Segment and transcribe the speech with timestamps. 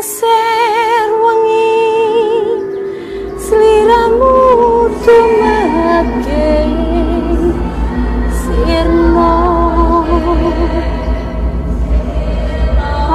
[0.00, 1.76] lengser wengi
[3.44, 4.32] sliramu
[5.04, 6.48] tumake
[8.40, 9.32] sirno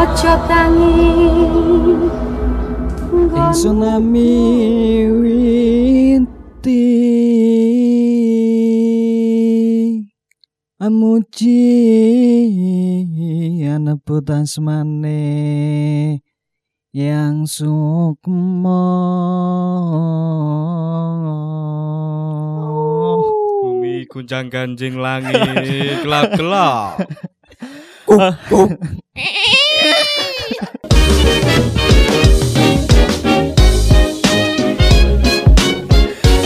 [0.02, 0.98] ojo tangi
[3.52, 4.34] tsunami
[5.22, 6.86] winti.
[10.80, 11.66] Amuji
[13.74, 15.22] anebut asmane
[16.96, 18.88] yang sukmo.
[23.60, 25.36] Bumi gunjang ganjing langit
[26.08, 27.04] gelap-gelap.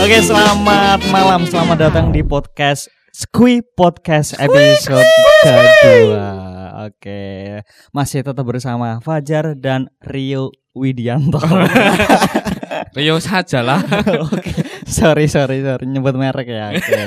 [0.02, 1.46] Oke selamat malam.
[1.46, 5.06] Selamat datang di podcast Squee Podcast episode
[5.46, 6.49] kedua
[6.86, 7.60] Oke
[7.92, 11.42] masih tetap bersama Fajar dan Rio Widianto
[12.96, 13.78] Rio saja lah.
[14.34, 14.50] Oke,
[14.86, 16.74] sorry sorry sorry nyebut merek ya.
[16.74, 16.98] Oke.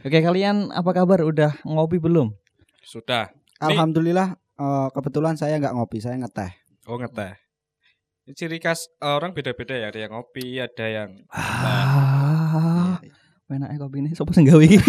[0.08, 1.20] Oke, kalian apa kabar?
[1.20, 2.32] Udah ngopi belum?
[2.80, 3.28] Sudah.
[3.60, 6.48] Alhamdulillah eh, kebetulan saya nggak ngopi, saya ngeteh.
[6.88, 7.36] Oh ngeteh.
[8.24, 9.92] Ini Ciri khas orang beda-beda ya.
[9.92, 12.96] Ada yang ngopi, ada yang Ah,
[13.52, 14.80] enaknya kopi ini sopo iki?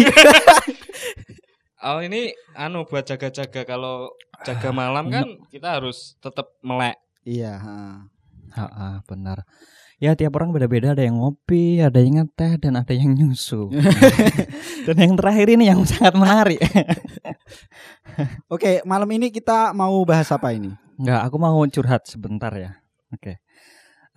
[1.82, 4.14] Oh ini anu buat jaga-jaga kalau
[4.46, 6.94] jaga malam kan kita harus tetap melek.
[7.26, 8.06] Iya, ha.
[8.54, 9.42] Heeh, benar.
[9.98, 13.70] Ya tiap orang beda-beda ada yang ngopi, ada yang ngeteh dan ada yang nyusu.
[14.86, 16.62] dan yang terakhir ini yang sangat menarik.
[18.54, 20.74] Oke, malam ini kita mau bahas apa ini?
[20.98, 22.78] Enggak, aku mau curhat sebentar ya.
[23.10, 23.42] Oke.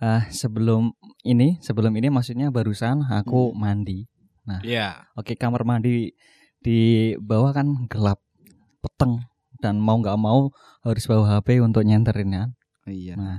[0.02, 0.94] Eh, sebelum
[1.26, 4.06] ini, sebelum ini maksudnya barusan aku mandi.
[4.62, 5.10] Iya.
[5.18, 6.14] Oke, kamar mandi
[6.66, 8.18] di bawah kan gelap,
[8.82, 9.22] peteng
[9.62, 10.50] dan mau nggak mau
[10.82, 12.44] harus bawa HP untuk nyenterin ya.
[12.90, 13.14] Iya.
[13.14, 13.38] Nah,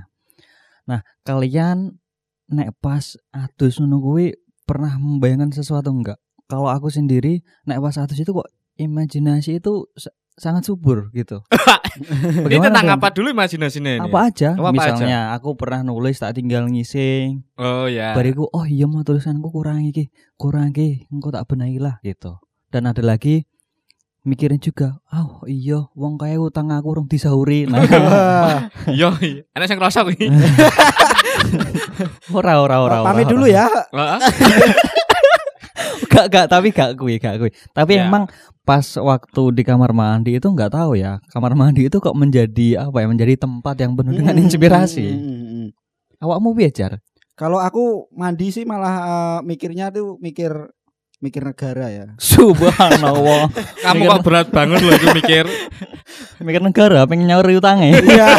[0.88, 2.00] nah kalian
[2.48, 4.32] nek pas adus ngono kuwi
[4.64, 6.16] pernah membayangkan sesuatu enggak?
[6.48, 8.48] Kalau aku sendiri nek pas adus itu kok
[8.80, 11.44] imajinasi itu sa- sangat subur gitu.
[12.48, 14.02] Ini tentang apa dulu imajinasinya ini?
[14.06, 14.54] Apa aja?
[14.54, 18.14] Oh, apa Misalnya aku pernah nulis tak tinggal ngising, Oh ya.
[18.14, 22.38] bariku oh iya mau tulisanku kurang iki, kurang iki, engko tak benahi lah gitu.
[22.68, 23.48] Dan ada lagi
[24.22, 27.64] mikirin juga, oh iya wong kaya utang aku urung disauri.
[27.64, 27.80] Nah,
[28.92, 29.08] Yo,
[29.50, 30.28] ana sing krasa kuwi.
[32.30, 32.96] ora ora ora.
[33.02, 33.64] pamit dulu ya.
[33.88, 34.20] Heeh.
[36.08, 37.50] Gak gak tapi gak kui gak kui.
[37.70, 38.04] Tapi Ya.
[38.04, 38.26] emang
[38.64, 43.00] pas waktu di kamar mandi itu nggak tahu ya kamar mandi itu kok menjadi apa
[43.00, 45.04] ya menjadi tempat yang penuh dengan Hmm, inspirasi.
[45.04, 45.68] hmm, hmm.
[46.18, 46.98] Awakmu belajar?
[47.32, 50.50] Kalau aku mandi sih malah eh, mikirnya tuh mikir
[51.18, 52.06] mikir negara ya.
[52.16, 53.50] Subhanallah.
[53.84, 55.44] Kamu kok berat banget loh itu mikir.
[56.38, 57.98] Mikir negara pengen nyauri utangnya.
[57.98, 58.28] Iya.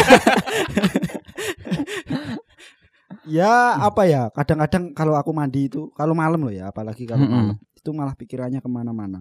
[3.28, 4.32] ya apa ya?
[4.32, 7.36] Kadang-kadang kalau aku mandi itu kalau malam loh ya, apalagi kalau Mm-mm.
[7.54, 9.20] malam itu malah pikirannya ke mana-mana.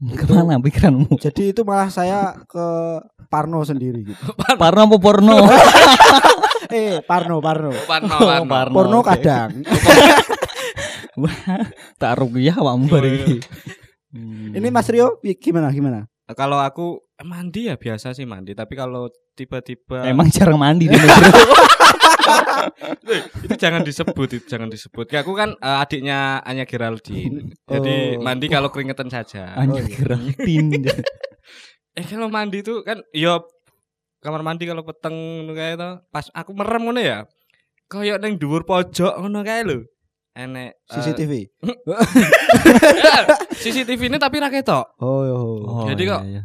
[0.00, 1.20] Ke mana pikiranmu?
[1.20, 2.66] Jadi itu malah saya ke
[3.28, 4.22] Parno sendiri gitu.
[4.56, 5.36] Parno apa porno?
[6.72, 7.74] eh Parno Parno.
[7.84, 8.48] Parno, Oh, Parno.
[8.48, 8.74] Parno.
[8.74, 9.50] Porno kadang.
[12.00, 13.36] Tak rugiah awakmu bareng iki.
[14.10, 14.54] Hmm.
[14.54, 16.06] Ini Mas Rio gimana gimana?
[16.30, 21.30] Kalau aku mandi ya biasa sih mandi, tapi kalau tiba-tiba emang jarang mandi di negeri.
[23.42, 25.10] itu jangan disebut, itu jangan disebut.
[25.10, 27.54] Kayak aku kan eh, adiknya Anya Geraldine.
[27.70, 28.22] Jadi Oh.
[28.22, 29.54] mandi kalau keringetan saja.
[29.58, 29.90] Hanya iya.
[29.90, 30.86] Geraldine.
[31.92, 33.42] Eh kalau mandi itu kan yo
[34.20, 37.26] kamar mandi kalau peteng ngono kae to, pas aku merem ngono ya.
[37.90, 39.82] Kayak neng dhuwur pojok ngono kae lho.
[40.40, 41.32] Enek eh, CCTV.
[43.54, 44.96] CCTV ini tapi ra ketok.
[44.98, 45.56] Oh, oh.
[45.62, 46.42] Oh, Jadi iya, kok- iya.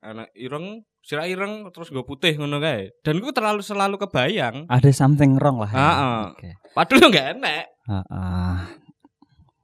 [0.00, 2.92] Anak ireng, sirah ireng terus gue putih ngono kae.
[3.00, 4.68] Dan gue terlalu selalu kebayang.
[4.68, 5.68] ada something wrong lah.
[5.68, 5.76] ya.
[5.80, 6.20] Heeh.
[6.28, 6.48] Oke.
[6.72, 7.64] Padahal enggak enek.
[7.88, 8.68] Ah,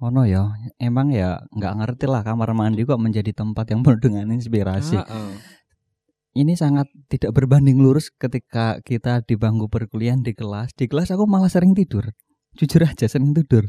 [0.00, 4.32] ono ya, emang ya nggak ngerti lah kamar mandi kok menjadi tempat yang penuh dengan
[4.32, 4.96] inspirasi.
[4.96, 5.32] Heeh.
[6.30, 10.72] Ini sangat tidak berbanding lurus ketika kita di bangku perkuliahan di kelas.
[10.72, 12.16] Di kelas aku malah sering tidur.
[12.58, 13.68] Jujur aja sering tidur.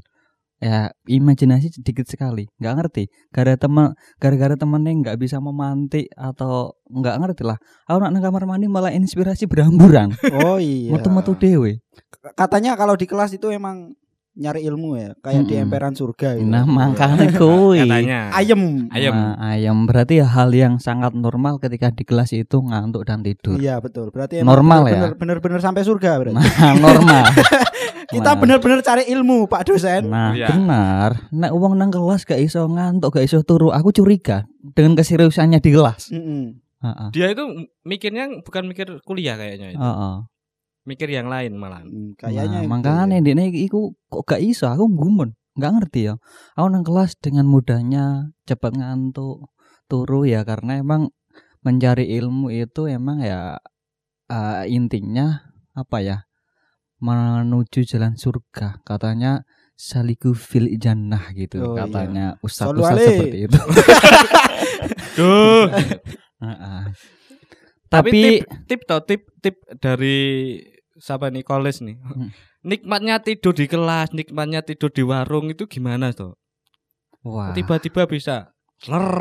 [0.62, 3.04] Ya imajinasi sedikit sekali, nggak ngerti.
[3.34, 7.58] Gara teman, gara-gara temennya nggak bisa memantik atau nggak ngerti lah.
[7.90, 10.14] Aku nak nang kamar mandi malah inspirasi berhamburan.
[10.46, 10.94] Oh iya.
[10.94, 11.82] Metu-metu dewe.
[12.38, 13.98] Katanya kalau di kelas itu emang
[14.32, 15.64] nyari ilmu ya, kayak di Mm-mm.
[15.68, 16.48] emperan surga gitu.
[16.48, 17.84] Nah makanya kuy.
[17.84, 18.32] Katanya.
[18.32, 18.88] Ayem.
[18.88, 19.12] Ayam.
[19.12, 23.60] Nah, ayam berarti ya hal yang sangat normal ketika di kelas itu ngantuk dan tidur.
[23.60, 24.08] Iya betul.
[24.10, 25.12] Berarti Normal ya?
[25.12, 26.38] Bener-bener sampai surga berarti.
[26.38, 27.24] Nah, normal.
[28.12, 28.40] Kita Nah.
[28.40, 30.08] bener-bener cari ilmu Pak dosen.
[30.08, 30.52] Nah, Iya.
[30.52, 31.32] benar.
[31.32, 34.44] Nek uang nang kelas gak iso ngantuk, gak iso turu, aku curiga
[34.76, 36.12] dengan keseriusannya di kelas.
[36.12, 36.60] Mm-mm.
[36.82, 37.08] Heeh.
[37.14, 37.44] Dia itu
[37.84, 39.80] mikirnya bukan mikir kuliah kayaknya itu.
[39.80, 40.16] Heeh.
[40.82, 41.86] Mikir yang lain malah.
[41.86, 43.24] Hmm, kayaknya Nah, makanya ya.
[43.24, 46.16] dene iku kok gak iso aku gumun nggak ngerti ya
[46.56, 48.06] aku nang kelas dengan mudahnya
[48.48, 49.52] cepat ngantuk
[49.86, 51.12] turu ya karena emang
[51.60, 53.60] mencari ilmu itu emang ya
[54.28, 55.44] eh, intinya
[55.76, 56.18] apa ya
[56.98, 59.44] menuju jalan surga katanya
[59.76, 61.84] saliku fil jannah gitu Oh, iya.
[61.84, 63.04] katanya Solu ustadz ale.
[63.06, 63.60] seperti itu
[65.20, 65.68] Duh.
[66.40, 66.82] Heeh.
[67.92, 70.18] Tapi tapi tip tip toh tip tip dari
[70.96, 72.00] siapa nih koles nih.
[72.00, 72.32] Hmm.
[72.62, 76.38] Nikmatnya tidur di kelas, nikmatnya tidur di warung itu gimana toh?
[77.22, 78.50] wah Tiba-tiba bisa
[78.88, 79.14] ler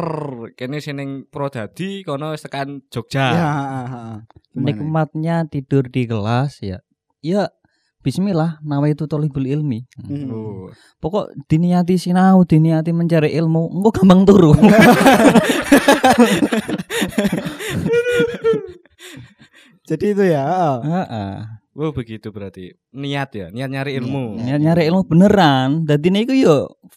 [0.55, 3.27] kene seneng Prodadi kono tekan Ya, Jogja.
[3.29, 4.23] Gimana?
[4.57, 6.81] nikmatnya tidur di kelas ya
[7.21, 7.53] ya
[8.01, 10.33] Bismillah nawaitu tolibul ilmi Hmm.
[10.33, 10.73] Oh.
[10.97, 14.57] pokok diniati sinau diniati mencari ilmu engko gampang turu
[19.89, 20.79] Jadi itu ya.
[20.81, 21.61] Heeh.
[21.79, 22.75] Oh begitu berarti.
[22.93, 24.43] Niat ya, niat nyari ilmu.
[24.43, 25.87] Niat nyari ilmu beneran.
[25.87, 26.57] Dadi iku yo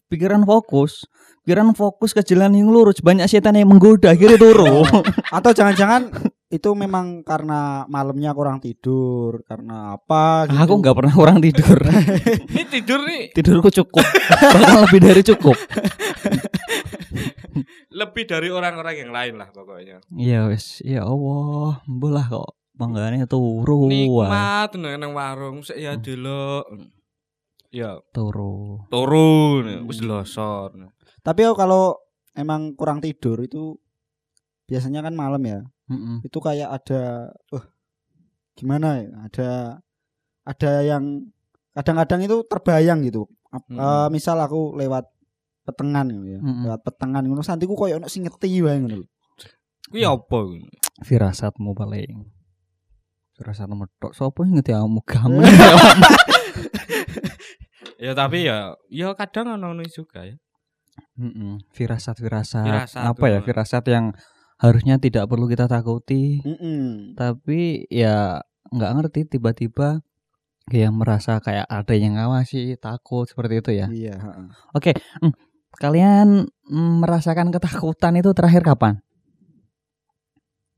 [0.09, 1.05] pikiran fokus.
[1.43, 2.99] Pikiran fokus ke jalan yang lurus.
[2.99, 4.83] Banyak setan yang menggoda akhirnya turu.
[5.35, 6.11] Atau jangan-jangan
[6.53, 10.61] itu memang karena malamnya kurang tidur, karena apa gitu.
[10.61, 11.79] aku nggak pernah kurang tidur.
[12.53, 13.23] Ini tidur nih.
[13.33, 14.05] Tidurku cukup.
[14.37, 15.57] Bahkan lebih dari cukup
[17.93, 20.01] lebih dari orang-orang yang lain lah pokoknya.
[20.17, 23.93] iya wes ya Allah bolah kok banggane turu wae.
[24.09, 26.65] Nikmat nang nang warung sik ya delok.
[27.73, 30.77] Ya, turu turun, wis losor.
[31.25, 31.97] Tapi aku kalau
[32.37, 33.77] emang kurang tidur itu
[34.69, 35.61] biasanya kan malam ya.
[35.89, 36.21] Mm-mm.
[36.21, 37.65] Itu kayak ada eh
[38.53, 39.09] gimana ya?
[39.25, 39.49] Ada
[40.45, 41.33] ada yang
[41.73, 43.25] kadang-kadang itu terbayang gitu.
[43.53, 43.77] Hmm.
[43.77, 45.12] eh, misal aku lewat
[45.63, 46.39] petengan gitu ya.
[46.43, 46.63] Mm-mm.
[46.67, 49.07] Lewat petengan ngono santiku koyo ono sing ngeti wae ngono lho.
[49.89, 50.63] Kuwi apa kuwi?
[51.03, 52.29] firasatmu paling
[53.35, 55.41] firasatmu tok sapa sing ngerti kamu kamu
[58.03, 60.35] Ya tapi ya ya kadang ono ono juga ya.
[61.17, 61.61] Mm-mm.
[61.73, 64.13] firasat firasat Firasat, apa ya firasat yang
[64.61, 67.17] harusnya tidak perlu kita takuti Mm-mm.
[67.17, 70.05] tapi ya nggak ngerti tiba-tiba
[70.69, 74.47] yang merasa kayak ada yang ngawasi takut seperti itu ya Iya, heeh.
[75.19, 75.33] Hmm,
[75.79, 78.99] kalian mm, merasakan ketakutan itu terakhir kapan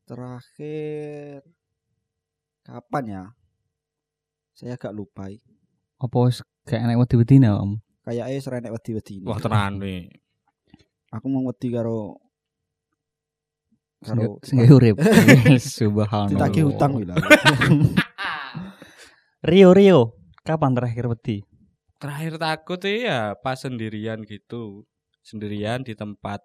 [0.05, 1.41] Terakhir
[2.61, 3.23] kapan ya?
[4.53, 5.25] Saya agak lupa.
[5.95, 9.17] apa wis kayak enek wedi-wedi kamu Kayaknya serenek wedi-wedi.
[9.17, 9.25] ini.
[9.25, 10.05] Wah tenan nih.
[11.09, 12.21] Aku mau wedi karo
[14.05, 15.01] karo sing urip
[15.57, 17.09] subhanallah ditagih utang gitu.
[19.49, 20.13] Rio Rio
[20.45, 21.41] kapan terakhir wedi
[22.01, 24.83] Terakhir takut ya pas sendirian gitu.
[25.23, 26.41] Sendirian di tempat.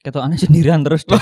[0.00, 1.12] ketuanya sendirian terus deh.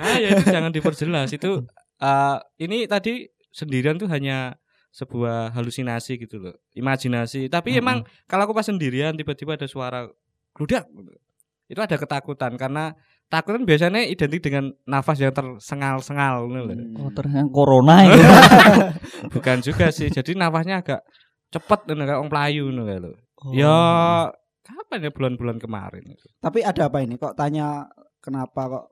[0.00, 1.60] ah ya itu jangan diperjelas itu
[2.00, 4.56] eh, ini tadi sendirian tuh hanya
[4.90, 7.82] sebuah halusinasi gitu loh imajinasi tapi Mm-mm.
[7.84, 7.96] emang
[8.26, 10.08] kalau aku pas sendirian tiba-tiba ada suara
[10.56, 10.88] gludak
[11.70, 12.96] itu ada ketakutan karena
[13.30, 16.66] takut kan biasanya identik dengan nafas yang tersengal-sengal loh.
[16.66, 16.98] Hmm.
[16.98, 18.18] oh terus yang corona itu
[19.38, 21.00] bukan juga sih jadi nafasnya agak
[21.50, 23.14] cepet gitu, kayak orang pelayu gitu loh.
[23.40, 23.52] Oh.
[23.52, 23.76] ya
[24.60, 27.16] kapan ya bulan-bulan kemarin itu Tapi ada apa ini?
[27.16, 27.88] Kok tanya
[28.20, 28.84] kenapa kok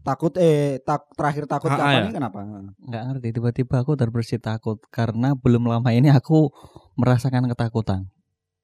[0.00, 2.04] takut eh tak terakhir takut kapan ya.
[2.06, 2.38] ini kenapa?
[2.80, 6.48] nggak ngerti tiba-tiba aku terbersit takut karena belum lama ini aku
[6.96, 8.08] merasakan ketakutan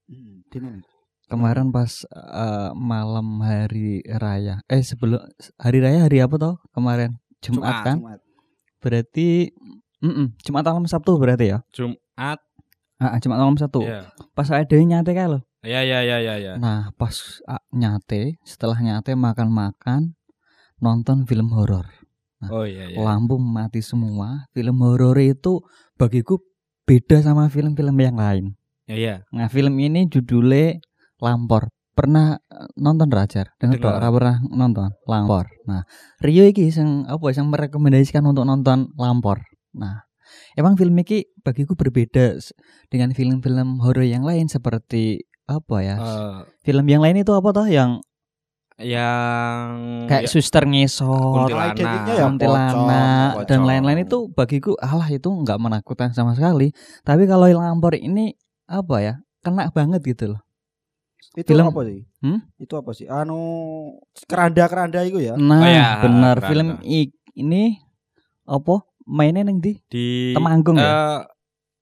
[0.05, 0.45] Hmm,
[1.27, 5.17] kemarin pas eh, malam hari raya eh sebelum
[5.57, 8.21] hari raya hari apa toh kemarin Jumat, Jumat, kan Jumat.
[8.79, 9.29] berarti
[10.01, 12.39] mm-mm, Jumat malam Sabtu berarti ya Jumat
[13.13, 16.41] ah, Jumat malam Sabtu ya pas ada yang nyate kayak lo ya ya ya ya
[16.41, 20.17] ya nah pas ah, nyate setelah nyate makan-makan
[20.85, 21.89] nonton film horor.
[22.53, 23.01] Oh iya iya.
[23.01, 24.45] lampu mati semua.
[24.53, 25.65] Film horor itu
[25.97, 26.45] bagiku
[26.85, 28.45] beda sama film-film yang lain.
[28.85, 30.77] Ya ya nah film ini judulnya
[31.25, 31.73] Lampor.
[31.95, 34.93] Pernah eh, nonton Rajar dengar dok pernah nonton?
[35.09, 35.49] Lampor.
[35.65, 35.89] Nah
[36.21, 39.41] Rio iki sing apa yang merekomendasikan untuk nonton Lampor.
[39.73, 40.05] Nah
[40.55, 42.39] emang film ini bagiku berbeda
[42.89, 47.69] dengan film-film horor yang lain seperti apa ya Eh, film yang lain itu apa toh
[47.69, 48.01] yang
[48.75, 49.71] yang
[50.11, 51.79] kayak ya, suster ngesot Kuntilanak.
[51.79, 56.75] Ya dan lain-lain itu bagiku alah itu nggak menakutkan sama sekali
[57.07, 58.35] tapi kalau lampor ini
[58.67, 59.15] apa ya
[59.47, 60.43] kena banget gitu loh
[61.35, 62.03] Itu Film- apa sih?
[62.23, 62.47] Hmm?
[62.59, 63.11] Itu apa sih?
[63.11, 63.39] Anu
[64.27, 65.35] keranda-keranda itu ya.
[65.35, 66.47] nah ya, benar keranda.
[66.47, 66.69] film
[67.35, 67.83] ini
[68.47, 71.19] apa mainnya neng di di Temanggung ya eh,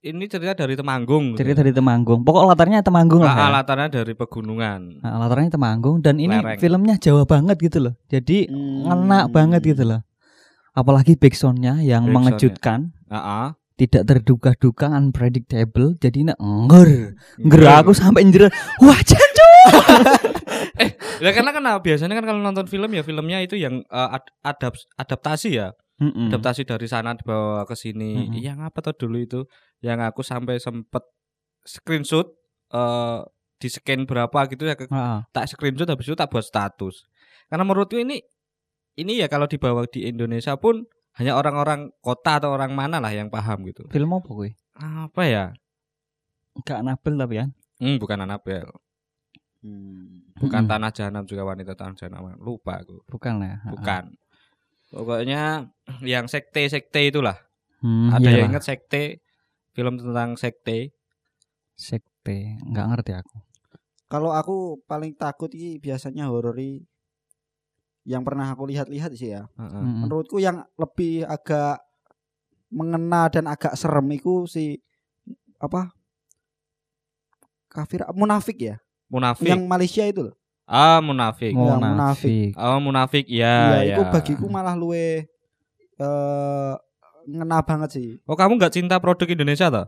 [0.03, 1.39] ini cerita dari Temanggung.
[1.39, 2.27] cerita dari Temanggung.
[2.27, 3.33] Pokok latarnya Temanggung lah.
[3.33, 3.49] Ah, ya.
[3.63, 4.99] latarnya dari pegunungan.
[4.99, 6.59] Nah, latarnya Temanggung dan ini Lereng.
[6.59, 7.95] filmnya Jawa banget gitu loh.
[8.11, 8.83] Jadi Hmm.
[8.91, 10.03] ngena banget gitu loh.
[10.75, 12.15] Apalagi backsoundnya yang Backsoundnya.
[12.35, 13.47] mengejutkan, Heeh.
[13.79, 15.95] tidak terduga-duga, unpredictable.
[15.95, 18.51] Jadi ini engger, engger aku sampai njer.
[18.83, 19.47] Wah, jancu.
[21.23, 24.83] Ya karena kan biasanya kan kalau nonton film ya filmnya itu yang eh, ad- adap-
[24.97, 25.79] adaptasi ya.
[26.03, 26.29] Mm-mm.
[26.29, 28.27] Adaptasi dari sana dibawa ke sini.
[28.35, 29.41] Yang apa tuh dulu itu
[29.79, 31.07] yang aku sampai sempet
[31.63, 32.27] screenshot
[32.69, 33.19] eh
[33.57, 37.07] di scan berapa gitu ya ke- Ah, tak screenshot habis itu tak buat status.
[37.47, 38.19] Karena menurutku ini
[38.95, 40.83] ini ya kalau dibawa di Indonesia pun
[41.15, 43.87] hanya orang-orang kota atau orang mana lah yang paham gitu.
[43.89, 44.51] film apa gue?
[44.75, 45.45] Apa ya?
[46.61, 47.49] Gak Nabel tapi kan.
[47.79, 48.67] Hmm, bukan Anabel,
[49.63, 50.27] Hmm.
[50.35, 50.71] bukan Mm-mm.
[50.71, 52.35] Tanah Jahanam juga wanita Tanah Jahanam.
[52.37, 52.99] Lupa aku.
[53.07, 53.57] Bukan ya.
[53.59, 54.05] Ah, Bukan.
[54.89, 55.43] Pokoknya
[56.03, 57.37] yang sekte-sekte itulah.
[57.83, 58.39] Hmm, Ada iyalah.
[58.39, 59.03] yang ingat sekte?
[59.73, 60.93] Film tentang sekte?
[61.73, 63.37] sekte, nggak ngerti aku.
[64.07, 66.55] Kalau aku paling takut ini biasanya horor
[68.05, 69.49] yang pernah aku lihat-lihat sih ya.
[69.59, 69.73] Heeh.
[69.73, 70.07] Mm-mm.
[70.07, 71.81] Menurutku yang lebih agak
[72.71, 74.79] mengena dan agak serem itu si
[75.59, 75.91] apa?
[77.67, 78.77] Kafir munafik ya.
[79.09, 79.49] Munafik.
[79.49, 80.35] Yang Malaysia itu loh.
[80.69, 81.57] Ah, munafik.
[81.57, 82.53] Mau- Munafik.
[82.55, 83.25] Oh, munafik.
[83.27, 84.11] Iya, Ya, itu ya.
[84.13, 85.27] bagiku malah luwe
[86.03, 86.75] eh
[87.23, 88.09] ngena banget sih.
[88.27, 89.87] Oh, kamu nggak cinta produk Indonesia toh?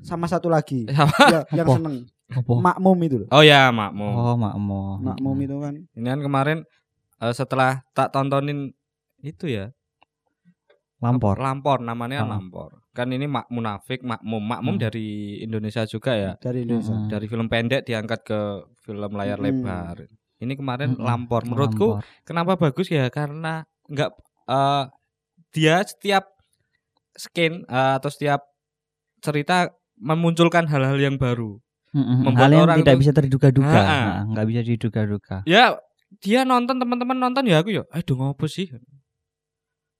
[0.00, 1.18] Sama satu lagi Apa?
[1.26, 1.74] ya, yang Apa?
[1.76, 1.96] seneng
[2.28, 2.52] Apa?
[2.62, 3.28] makmum itu loh.
[3.30, 4.06] Oh ya, makmu.
[4.06, 5.02] Oh, makmu.
[5.02, 6.58] Makmum itu kan Ini kan kemarin
[7.18, 8.70] eh, setelah tak tontonin
[9.20, 9.74] itu ya.
[10.96, 11.36] Lampor.
[11.36, 12.32] Lampor namanya kan Ah.
[12.38, 12.70] Lampor.
[12.90, 14.40] Kan ini mak munafik, makmum.
[14.40, 14.82] Makmum Hmm.
[14.82, 15.08] dari
[15.38, 16.32] Indonesia juga ya.
[16.38, 16.94] dari Indonesia.
[16.94, 17.10] Mm-mm.
[17.10, 18.40] Dari film pendek diangkat ke
[18.80, 19.44] film layar Hmm.
[19.44, 19.96] lebar.
[20.36, 21.04] Ini kemarin Mm-mm.
[21.04, 21.44] Lampor.
[21.44, 22.22] Menurutku Lampor.
[22.24, 24.10] kenapa bagus ya karena nggak
[24.46, 24.84] eh,
[25.50, 26.24] dia setiap
[27.12, 28.42] skin eh, atau setiap
[29.20, 31.56] cerita memunculkan hal-hal yang baru.
[31.96, 33.88] Membuat Hal yang orang tidak tuh- bisa terduga-duga, Ah, ah.
[33.88, 35.36] Nah, nggak bisa diduga-duga.
[35.44, 35.80] Ya
[36.20, 37.88] dia nonton teman-teman nonton ya aku ya.
[37.88, 38.68] Aduh ngopo sih?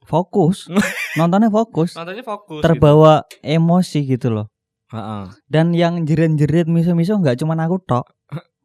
[0.05, 0.69] Fokus,
[1.19, 2.63] nontonnya fokus, Nontonnya fokus.
[2.63, 4.47] terbawa emosi gitu loh.
[4.47, 4.95] Gitu.
[4.95, 5.25] Heeh.
[5.51, 8.07] Dan yang jerit-jerit miso-miso nggak cuma aku tok,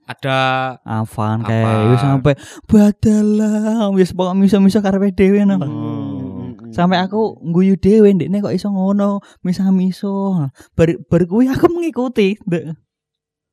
[0.06, 1.48] Ada Afan Afan.
[1.48, 2.34] kayak wis sampai
[2.68, 6.01] badalah wis pokok miso-miso karepe dhewe hmm, hmm.
[6.72, 10.48] Sampai aku guyu dhewe ndekne kok iso ngono, misa-miso.
[10.74, 12.40] Bar, bar kuwi aku mengikuti.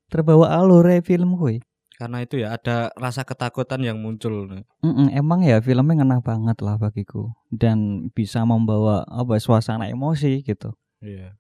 [0.09, 1.61] Terbawa alure film kuwi.
[1.99, 4.47] karena itu ya ada rasa ketakutan yang muncul.
[4.87, 10.79] Mm-mm, emang ya filmnya ngena banget lah bagiku dan bisa membawa apa suasana emosi gitu.
[11.03, 11.35] Iya.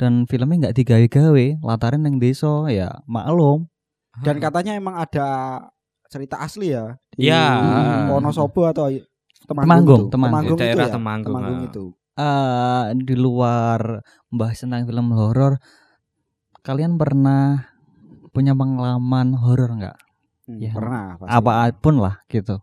[0.00, 3.68] Dan filmnya nggak digawe-gawe, lataran yang desa ya maklum.
[4.24, 5.28] Dan katanya emang ada
[6.08, 7.44] cerita asli ya di Iya.
[8.16, 8.88] Wonosobo atau
[9.44, 10.12] Temanggung, Temanggung, itu.
[10.12, 10.44] Temanggung.
[10.46, 10.92] itu Daerah ya?
[10.92, 11.84] Temanggung, Temanggung itu.
[12.12, 13.80] eh di luar
[14.28, 15.56] membahas tentang film horor,
[16.60, 17.72] kalian pernah
[18.30, 19.96] punya pengalaman horor nggak?
[20.44, 20.72] Hmm, Ya.
[20.74, 21.16] Pernah.
[21.16, 21.30] pasti.
[21.32, 22.58] Apa pun lah gitu.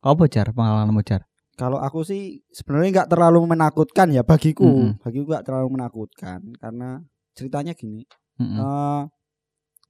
[0.00, 1.24] Apa jar pengalamanmu jar?
[1.54, 4.66] Kalau aku sih sebenarnya nggak terlalu menakutkan ya bagiku.
[4.66, 4.90] Mm-mm.
[5.00, 6.98] Bagiku nggak terlalu menakutkan karena
[7.32, 8.02] ceritanya gini.
[8.34, 8.58] Mm-mm.
[8.58, 9.02] eh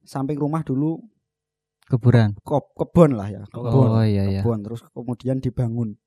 [0.05, 1.01] samping rumah dulu
[1.85, 2.33] Kuburan.
[2.41, 4.41] kop kebon lah ya kebon Oh iya iya.
[4.41, 5.97] kebon terus kemudian dibangun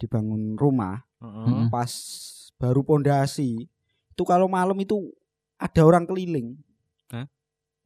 [0.00, 1.46] dibangun rumah Heeh.
[1.46, 1.68] Mm-mm.
[1.68, 1.92] pas
[2.56, 3.68] baru pondasi
[4.10, 5.12] itu kalau malam itu
[5.56, 6.56] ada orang keliling
[7.08, 7.28] Hah?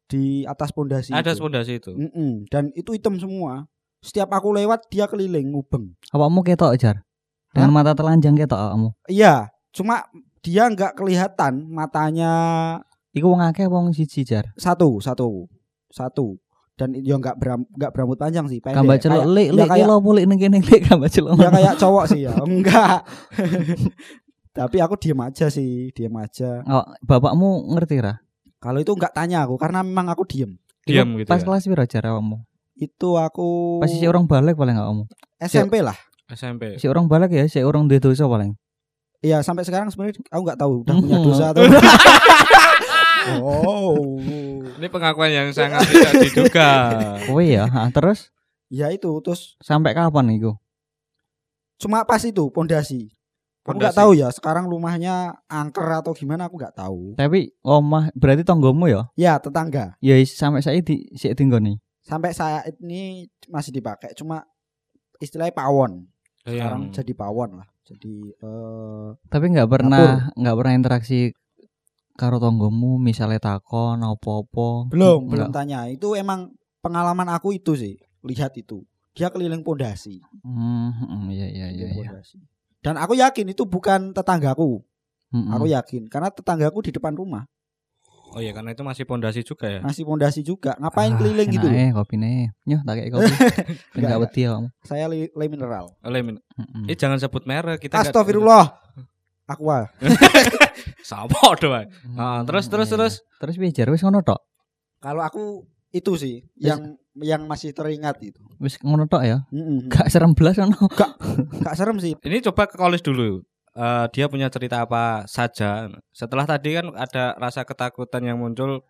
[0.07, 1.41] di atas pondasi Ada itu.
[1.41, 1.91] pondasi itu.
[1.91, 2.47] Mm-mm.
[2.49, 3.67] dan itu hitam semua
[3.99, 7.03] setiap aku lewat dia keliling ngubeng Awakmu ketok jar?
[7.51, 8.95] Dengan mata telanjang ketok awakmu.
[9.05, 10.07] iya cuma
[10.39, 12.33] dia nggak kelihatan matanya
[13.11, 14.51] Iku wong akeh apa wong siji jar?
[14.55, 15.47] satu satu
[15.89, 16.35] satu
[16.75, 18.79] dan dia nggak beram, nggak berambut panjang sih pendek.
[18.79, 21.39] Gambar Kayak- lek ya lek kayak- lo boleh ning kene lek gambar celuk.
[21.39, 23.07] ya kayak cowok sih ya enggak
[24.53, 28.19] tapi aku diem aja sih diem aja Oh, bapakmu ngerti ra?
[28.59, 31.45] kalau itu nggak tanya aku karena memang aku diem Diam Iku gitu Pas ya.
[31.45, 32.45] kelas piro jar awakmu?
[32.75, 35.07] itu aku Pas si orang balik paling awakmu.
[35.39, 35.95] SMP lah
[36.27, 36.75] SMP.
[36.77, 38.57] Si orang balik ya, si orang duwe dosa paling.
[39.21, 41.25] Iya sampai sekarang sebenarnya aku nggak tahu udah punya Mhm.
[41.25, 41.63] dosa atau
[43.41, 44.19] oh
[44.75, 46.71] Ini pengakuan yang sangat tidak diduga.
[47.31, 48.29] Oh iya, ha, terus
[48.67, 50.59] ya itu terus sampai kapan iku?
[51.75, 53.11] cuma pas itu pondasi
[53.63, 53.99] aku nggak Pondasi.
[53.99, 55.15] tahu ya sekarang rumahnya
[55.47, 59.09] angker atau gimana aku nggak tahu Tapi omah berarti tonggomu ya?
[59.15, 61.81] ya tetangga Ya sampai saya di sik tinggoni.
[62.01, 64.45] sampai saat ini masih dipakai cuma
[65.19, 66.07] istilahnya pawon
[66.41, 71.19] sekarang Yang jadi pawon lah jadi eh Tapi nggak pernah nggak pernah interaksi
[72.15, 74.89] karo tonggomu misalnya takon apa-apa.
[74.89, 75.31] belum Nggak.
[75.31, 81.27] belum tanya itu emang pengalaman aku itu sih lihat itu dia keliling pondasi Hmm, hmm,
[81.29, 81.97] iya iya iya iya.
[82.07, 82.39] pondasi.
[82.81, 84.83] dan aku yakin itu bukan tetanggaku
[85.29, 87.45] Hmm, aku yakin karena tetanggaku di depan rumah
[88.31, 89.79] Oh iya karena itu masih pondasi juga ya.
[89.79, 90.75] Masih pondasi juga.
[90.75, 91.71] Ngapain Ah, keliling gitu?
[91.71, 92.31] enak ae kopine.
[92.65, 93.31] Nyoh tak kayak kopi.
[93.95, 94.53] Enggak, gak wedi ya.
[94.83, 95.95] Saya le, le mineral.
[96.03, 96.91] Oleh min- Mm-mm.
[96.91, 97.95] Eh jangan sebut merek kita.
[97.97, 98.75] Astagfirullah.
[99.47, 99.87] Aqua.
[101.05, 101.29] Sama
[101.63, 101.85] doang.
[102.17, 102.95] Ah, terus terus Iya.
[102.97, 103.15] terus.
[103.37, 104.41] Terus piye jar wis ngono tok.
[104.99, 108.41] Kalau aku itu sih yang yang masih teringat itu.
[108.57, 109.45] Wis ngono tok ya.
[109.53, 109.87] Mm-mm.
[109.87, 110.89] Gak serem belas ngono.
[111.65, 112.17] Gak serem sih.
[112.19, 113.45] Ini coba ke college dulu.
[113.75, 115.91] Eh, dia punya cerita apa saja.
[116.11, 118.81] Setelah tadi kan ada rasa ketakutan yang muncul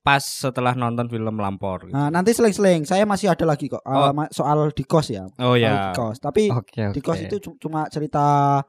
[0.00, 1.88] pas setelah nonton film Lampor.
[1.88, 1.96] gitu.
[1.96, 2.84] Nah, nanti seling-seling.
[2.84, 3.92] Saya masih ada lagi kok Oh.
[3.98, 5.24] uh, ma- soal di kos ya.
[5.38, 5.90] Oh ya.
[5.90, 6.20] Di kos.
[6.20, 6.92] Tapi Oke oke.
[6.92, 8.60] di kos itu cu- cuma cerita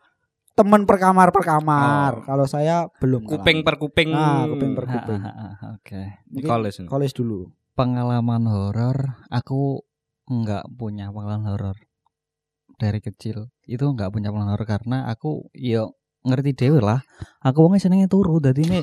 [0.55, 2.23] teman per kamar per kamar.
[2.23, 2.25] Oh.
[2.25, 3.27] Kalau saya belum.
[3.27, 4.09] Kuping per kuping.
[4.09, 5.21] Nah, kuping per Ah, kuping.
[5.75, 6.01] Oke.
[6.31, 7.13] Di Mungkin college.
[7.13, 7.51] dulu.
[7.75, 9.83] Pengalaman horor aku
[10.25, 11.75] nggak punya pengalaman horor
[12.79, 13.51] dari kecil.
[13.67, 17.03] Itu nggak punya pengalaman horor karena aku yo ngerti dewe lah.
[17.43, 18.39] Aku wongnya senengnya turu.
[18.39, 18.79] Jadi ini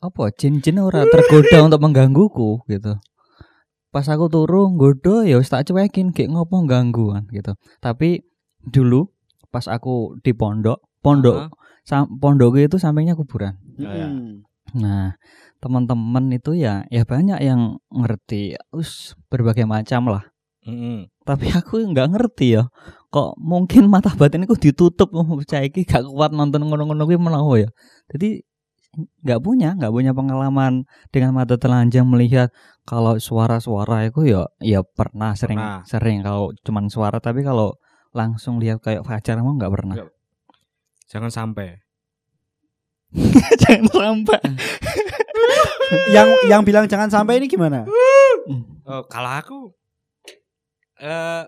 [0.00, 2.96] apa jin-jin ora tergoda untuk menggangguku gitu.
[3.92, 7.52] Pas aku turu nggodo ya wis tak cuekin kayak ngopo ganggu kan gitu.
[7.78, 8.24] Tapi
[8.64, 9.06] dulu
[9.54, 11.52] pas aku di pondok, pondok
[11.84, 13.60] sam, pondok itu sampingnya kuburan.
[13.76, 14.08] Oh, ya.
[14.08, 14.40] Mm-mm.
[14.74, 15.14] Nah,
[15.60, 20.24] teman-teman itu ya ya banyak yang ngerti, us berbagai macam lah.
[20.64, 21.12] mm-mm.
[21.28, 22.72] Tapi aku nggak ngerti ya.
[23.12, 27.70] Kok mungkin mata batinku ditutup mau percaya iki gak kuat nonton ngono-ngono kuwi menawa ya.
[28.10, 28.42] Jadi
[28.94, 32.50] nggak punya, nggak punya pengalaman dengan mata telanjang melihat
[32.86, 35.82] kalau suara-suara itu ya ya pernah sering Pernah.
[35.82, 37.74] sering kalau cuman suara tapi kalau
[38.14, 39.94] langsung lihat kayak fajar emang nggak pernah.
[39.98, 40.10] Nggak.
[41.14, 41.78] Jangan sampai.
[43.62, 44.40] Jangan sampai.
[46.16, 47.86] yang yang bilang jangan sampai ini gimana?
[48.82, 49.58] Oh, kalau aku
[50.98, 51.44] eh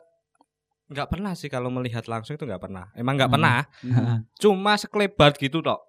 [0.86, 2.94] nggak pernah sih kalau melihat langsung itu nggak pernah.
[2.94, 3.36] Emang nggak Hmm.
[3.36, 3.58] pernah.
[4.38, 5.82] Cuma sekelebat gitu tok.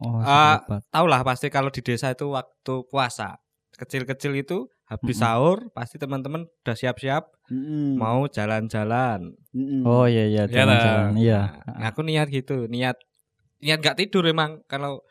[0.00, 0.80] Oh, Ah, sehebat.
[0.88, 3.36] Tau lah pasti kalau di desa itu waktu puasa
[3.76, 5.28] kecil-kecil itu habis Mm-mm.
[5.28, 8.00] sahur pasti teman-teman udah siap-siap Mm-mm.
[8.00, 9.36] mau jalan-jalan.
[9.52, 9.84] Mm-mm.
[9.84, 11.40] Oh iya iya Ya jalan-jalan iya.
[11.68, 12.96] Nah, aku niat gitu, niat
[13.60, 15.04] niat gak tidur emang kalau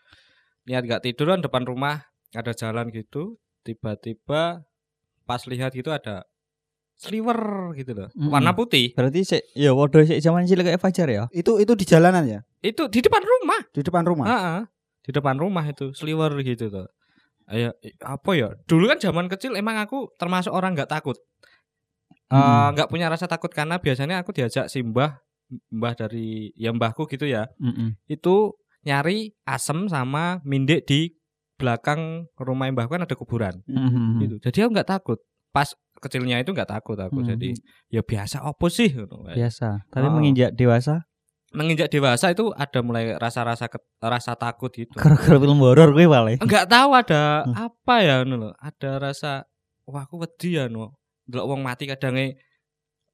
[0.65, 4.65] niat gak tidur kan depan rumah ada jalan gitu, tiba-tiba
[5.23, 6.25] pas lihat gitu ada
[6.97, 8.34] sliver gitu loh, Mm-mm.
[8.34, 8.97] warna putih.
[8.97, 11.23] Berarti sik ya waduh sik zaman cilik kayak Fajar ya.
[11.30, 12.39] Itu itu di jalanan ya?
[12.65, 13.62] Itu di depan rumah.
[13.69, 14.25] Di depan rumah.
[14.25, 14.60] Heeh.
[15.06, 16.89] Di depan rumah itu sliver gitu tuh.
[17.47, 18.49] Ayo apa ya?
[18.63, 21.15] Dulu kan zaman kecil emang aku termasuk orang nggak takut.
[22.27, 22.75] Eh, Mm.
[22.75, 25.23] nggak punya rasa takut karena biasanya aku diajak simbah
[25.71, 27.47] mbah dari ya mbahku gitu ya.
[27.55, 27.95] Mm-mm.
[28.05, 28.51] itu
[28.83, 31.15] nyari asem sama mindek di
[31.55, 34.19] belakang rumah mbahku kan ada kuburan Mhm.
[34.21, 34.36] gitu.
[34.43, 35.19] Jadi aku nggak takut.
[35.49, 37.23] Pas kecilnya itu nggak takut aku.
[37.23, 37.31] Hmm.
[37.31, 37.55] Jadi
[37.88, 39.38] ya biasa opo sih ngono kayak.
[39.39, 39.67] Biasa.
[39.88, 40.13] Tapi Oh.
[40.13, 41.07] menginjak dewasa
[41.55, 43.71] Menginjak dewasa itu ada mulai rasa-rasa
[44.03, 44.91] rasa takut gitu.
[44.99, 46.38] gara-gara film horor gue paling.
[46.43, 47.55] Enggak tahu ada Hmm.
[47.71, 48.49] apa ya ngono lho.
[48.60, 49.31] Ada rasa
[49.88, 50.99] wah aku wedi ya no.
[51.23, 52.36] Delok wong mati kadangnya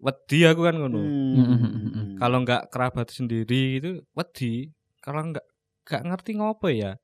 [0.02, 0.98] wedi aku kan ngono.
[0.98, 1.36] Hmm.
[1.38, 2.06] Mm-mm.
[2.18, 4.74] Kalau nggak kerabat sendiri itu wedi.
[4.98, 5.46] Kalau nggak
[5.86, 6.98] nggak ngerti ngopo ya.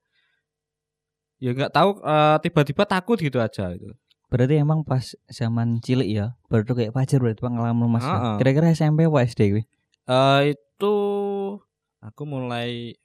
[1.39, 3.93] Ya nggak tahu eh, tiba-tiba takut gitu aja itu.
[4.29, 8.05] Berarti emang pas zaman cilik ya, baru kayak Fajar berarti pengalaman Mas.
[8.37, 9.63] Kira-kira SMP apa SD gue?
[10.09, 10.95] Eh itu
[12.01, 12.97] aku mulai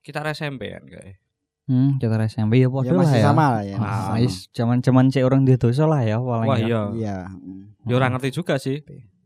[0.00, 1.16] kita SMP kan kayak.
[1.64, 3.26] Hmm, kita SMP ya Ya podo lah masih ya.
[3.30, 3.76] sama lah ya.
[3.78, 4.18] Ah, Ah.
[4.18, 6.66] is zaman-zaman cek orang di dosa lah ya paling Wah ya.
[6.66, 6.82] iya.
[6.92, 7.18] Iya.
[7.30, 7.86] mm.
[7.86, 8.82] Ya orang ngerti juga sih.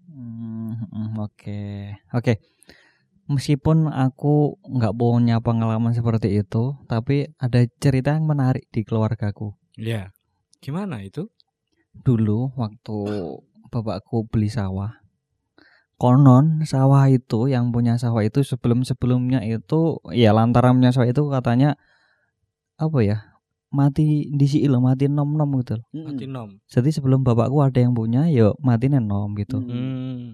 [0.06, 1.60] Hmm, hmm, Oke,
[2.12, 2.38] oke.
[3.24, 9.56] Meskipun aku nggak punya pengalaman seperti itu, tapi ada cerita yang menarik di keluargaku.
[9.74, 10.12] Iya.
[10.60, 11.32] Gimana itu?
[11.96, 12.96] Dulu waktu
[13.72, 15.00] bapakku beli sawah,
[15.96, 21.22] konon sawah itu yang punya sawah itu sebelum sebelumnya itu, ya lantaran punya sawah itu
[21.30, 21.78] katanya
[22.74, 23.18] apa ya
[23.74, 25.78] mati di si mati nom nom gitu.
[25.78, 25.86] loh.
[25.90, 26.06] Mm-mm.
[26.14, 26.48] Mati nom.
[26.70, 29.58] Jadi sebelum bapakku ada yang punya, yo mati nom gitu.
[29.58, 29.70] Hmm.
[29.70, 30.30] Hmm.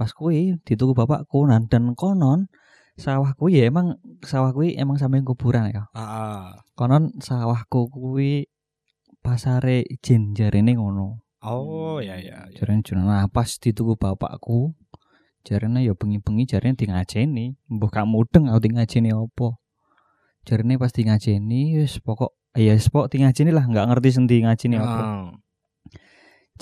[0.00, 2.48] pas kui dituku bapakku nan dan konon
[2.96, 8.48] sawah kui ya emang sawah kui emang samping kuburan ya Ah, konon sawahku kui
[9.20, 12.48] pasare jin jarene ngono Oh ya ya.
[12.48, 12.64] ya.
[12.64, 14.72] jarene jin nah pas dituku bapakku
[15.50, 19.58] jarene ya bengi-bengi jarene di ngajeni mbah gak mudeng aku di ngajeni apa
[20.46, 24.46] jarene pas di ngajeni wis pokok ya wis pokok di ngajeni lah nggak ngerti sendi
[24.46, 25.30] ngajeni apa Ah.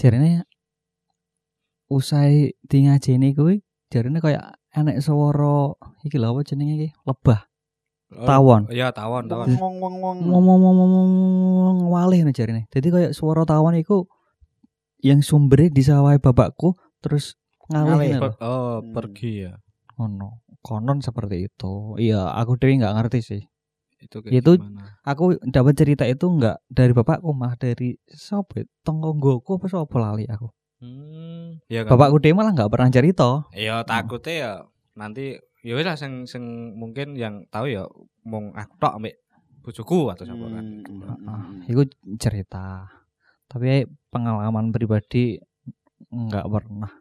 [0.01, 0.49] jarene
[1.89, 3.61] usai di ngajeni kuwi
[3.93, 5.73] jarene kayak enek swara
[6.05, 7.45] iki lho apa jenenge iki lebah
[8.09, 8.73] Oh, Tawon.
[8.73, 9.53] Iya, tawon, tawon.
[9.61, 10.17] Wong wong wong.
[10.33, 14.09] ngomong-ngomong walih no jarene dadi kayak swara tawon iku
[15.05, 16.73] yang sumbernya di sawah bapakku
[17.05, 17.37] terus
[17.69, 18.11] ngalih.
[18.19, 18.93] Per- oh, Hmm.
[18.93, 19.55] pergi ya.
[19.95, 23.43] ngono konon seperti itu iya aku dewi nggak ngerti sih
[23.99, 24.95] Itu kayak Itu- gimana?
[25.03, 28.63] Aku dapat cerita itu enggak dari bapakku malah dari sapa?
[28.87, 30.47] Tonggoku apa sapa lali aku.
[30.79, 31.99] Hmm, ya kan.
[31.99, 33.43] Bapakku dia malah enggak pernah cerita.
[33.51, 34.53] Ya takutnya ya
[34.95, 35.35] nanti
[35.67, 36.45] ya wis lah sing sing
[36.79, 37.91] mungkin yang tahu ya
[38.23, 39.19] mung aku tok ambek
[39.67, 40.63] bojoku atau siapa kan.
[40.63, 41.67] Hmm, hmm, hmm, Ah, hmm.
[41.67, 41.83] Itu
[42.17, 42.87] cerita.
[43.51, 45.43] Tapi pengalaman pribadi
[46.09, 46.93] enggak pernah.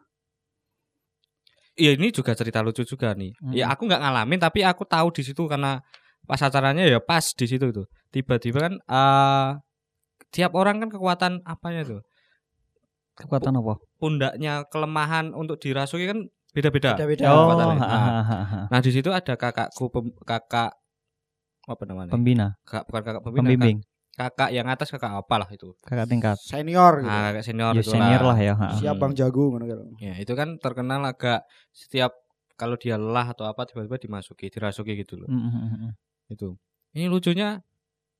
[1.78, 3.30] Iya ini juga cerita lucu juga nih.
[3.38, 3.54] Hmm.
[3.54, 5.78] Ya aku nggak ngalamin tapi aku tahu di situ karena
[6.26, 7.86] pas acaranya ya pas di situ tuh.
[8.10, 9.48] Tiba-tiba kan eh
[10.34, 12.02] tiap orang kan kekuatan apanya tuh
[13.18, 13.74] Kekuatan apa?
[13.98, 16.18] pundaknya kelemahan untuk dirasuki kan
[16.54, 16.94] beda-beda.
[16.94, 17.26] Beda-beda.
[17.34, 18.22] Oh, Nah,
[18.70, 20.70] nah di situ ada kakakku pem- kakak
[21.68, 22.14] apa namanya?
[22.14, 25.70] pembina, Kakak bukan kakak pembina, pembimbing, Kakak, kakak yang atas kakak apalah itu.
[25.86, 26.34] kakak tingkat.
[26.42, 27.06] Senior gitu.
[27.06, 28.54] Nah, kakak senior Ya itu senior lah ya.
[28.74, 29.78] Siap Bang Jago ngono kan.
[30.02, 32.18] Ya, itu kan terkenal agak setiap
[32.58, 35.30] kalau dia lelah atau apa tiba-tiba dimasuki, dirasuki gitu loh.
[35.30, 35.92] Mm, mm, mm, mm.
[36.34, 36.58] Itu.
[36.98, 37.62] Ini lucunya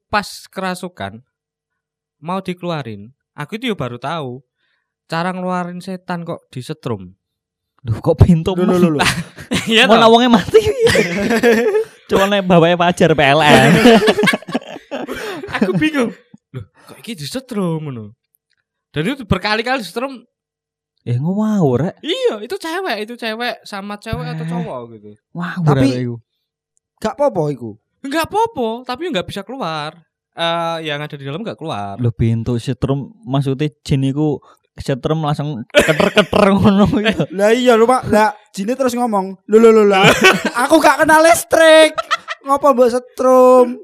[0.06, 1.26] pas kerasukan
[2.22, 4.46] mau dikeluarin, aku itu ya baru tahu
[5.10, 7.18] cara ngeluarin setan kok disetrum.
[7.82, 8.94] Duh kok pintu lho lho.
[8.94, 9.02] lho.
[9.68, 10.62] Iya Mau nawangnya mati.
[12.08, 13.70] Cuma nek bapaknya pajar PLN.
[15.58, 16.10] aku bingung.
[16.54, 18.16] Loh, kok iki disetrum ngono.
[18.88, 20.24] Dan itu berkali-kali disetrum.
[21.04, 21.96] Eh ngawur rek.
[22.00, 24.50] Iya, itu cewek, itu cewek sama cewek atau Eh.
[24.50, 25.10] cowok gitu.
[25.32, 26.16] Ngawur Tapi- rek iku.
[26.98, 27.70] Gak apa-apa iku.
[27.98, 29.94] Enggak apa-apa, tapi nggak bisa keluar.
[30.32, 31.98] Eh yang ada di dalam nggak keluar.
[31.98, 34.38] Lho pintu setrum maksudnya jin iku
[34.78, 37.26] setrum langsung keter-keter ngono gitu.
[37.34, 38.06] Lah iya lu Pak.
[38.06, 40.06] Lah Jine terus ngomong, "Lho lho lho lah.
[40.62, 41.94] Aku gak kenal listrik.
[42.42, 43.82] Ngopo mbok setrum?"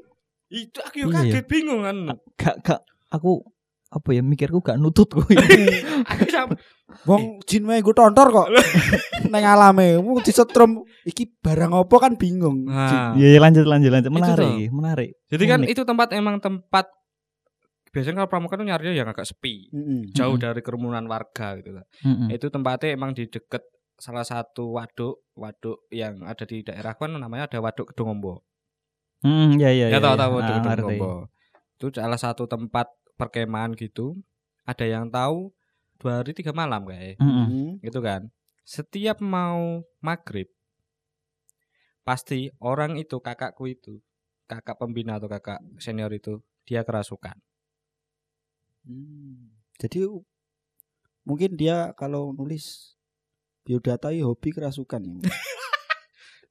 [0.57, 1.15] Itu aku yo Iya.
[1.35, 1.97] kaget bingung kan.
[2.33, 3.43] Gak gak aku
[3.87, 5.27] apa ya mikirku gak nutut kok.
[6.09, 6.55] aku sama
[7.03, 8.47] Wong jin wae gue tontor kok.
[9.31, 10.71] Neng alame, mu disetrum
[11.03, 12.63] iki barang opo kan bingung.
[12.65, 15.09] Nah, Iya iya, lanjut lanjut lanjut menarik menarik.
[15.27, 15.71] jadi kan Unik.
[15.71, 16.87] itu tempat emang tempat
[17.89, 20.11] biasanya kalau pramuka tuh nyarinya yang agak sepi, Mm-mm.
[20.11, 20.43] jauh Mm-mm.
[20.45, 21.85] dari kerumunan warga gitu lah.
[22.01, 22.27] Mm-mm.
[22.29, 23.63] Itu tempatnya emang di deket
[23.95, 28.43] salah satu waduk, waduk yang ada di daerah kan namanya ada waduk Kedungombo.
[29.25, 30.21] Hmm, ya ya Ya, tahu ya.
[30.21, 30.69] tahu Ah, waduk ngerti.
[30.69, 31.11] Kedungombo.
[31.81, 34.21] Itu salah satu tempat perkemahan gitu.
[34.69, 35.49] Ada yang tahu
[35.97, 37.17] dua hari tiga malam kayak.
[37.17, 37.81] Mm.
[37.81, 38.29] gitu kan.
[38.61, 40.49] Setiap mau maghrib
[42.05, 43.97] pasti orang itu kakakku itu
[44.45, 47.33] kakak pembina atau kakak senior itu dia kerasukan.
[48.85, 49.49] Hmm.
[49.81, 50.05] Jadi
[51.25, 52.93] mungkin dia kalau nulis
[53.65, 55.17] biodata ya hobi kerasukan ya.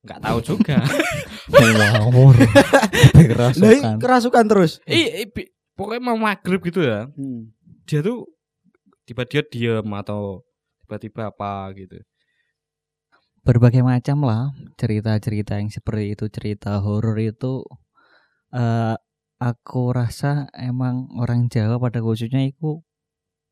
[0.05, 0.79] nggak tahu juga.
[1.53, 2.37] Ngawur.
[2.37, 3.97] Lah Kerasukan.
[3.99, 4.73] kerasukan terus.
[4.85, 7.09] Ih, ih, bi- pokoknya mau maghrib gitu ya.
[7.11, 7.53] Hmm.
[7.85, 8.29] Dia tuh
[9.05, 10.45] tiba dia diem atau
[10.85, 12.01] tiba-tiba apa gitu.
[13.40, 17.61] berbagai macam lah cerita-cerita yang seperti itu cerita horor itu
[18.49, 18.97] eh
[19.37, 22.81] aku rasa emang orang Jawa pada khususnya itu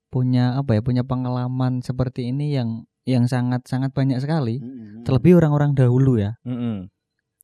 [0.09, 5.03] punya apa ya punya pengalaman seperti ini yang yang sangat sangat banyak sekali Mm-mm.
[5.03, 6.87] terlebih orang-orang dahulu ya Mm-mm.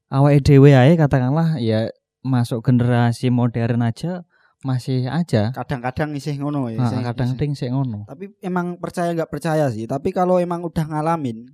[0.08, 1.90] awal dewe ae katakanlah ya
[2.20, 4.22] masuk generasi modern aja
[4.58, 6.78] masih aja kadang-kadang isih ngono ya.
[6.78, 7.38] Nah, isih- kadang isih.
[7.38, 9.86] ting sik ngono Tapi emang percaya nggak percaya sih.
[9.86, 11.46] Tapi kalau emang udah ngalamin,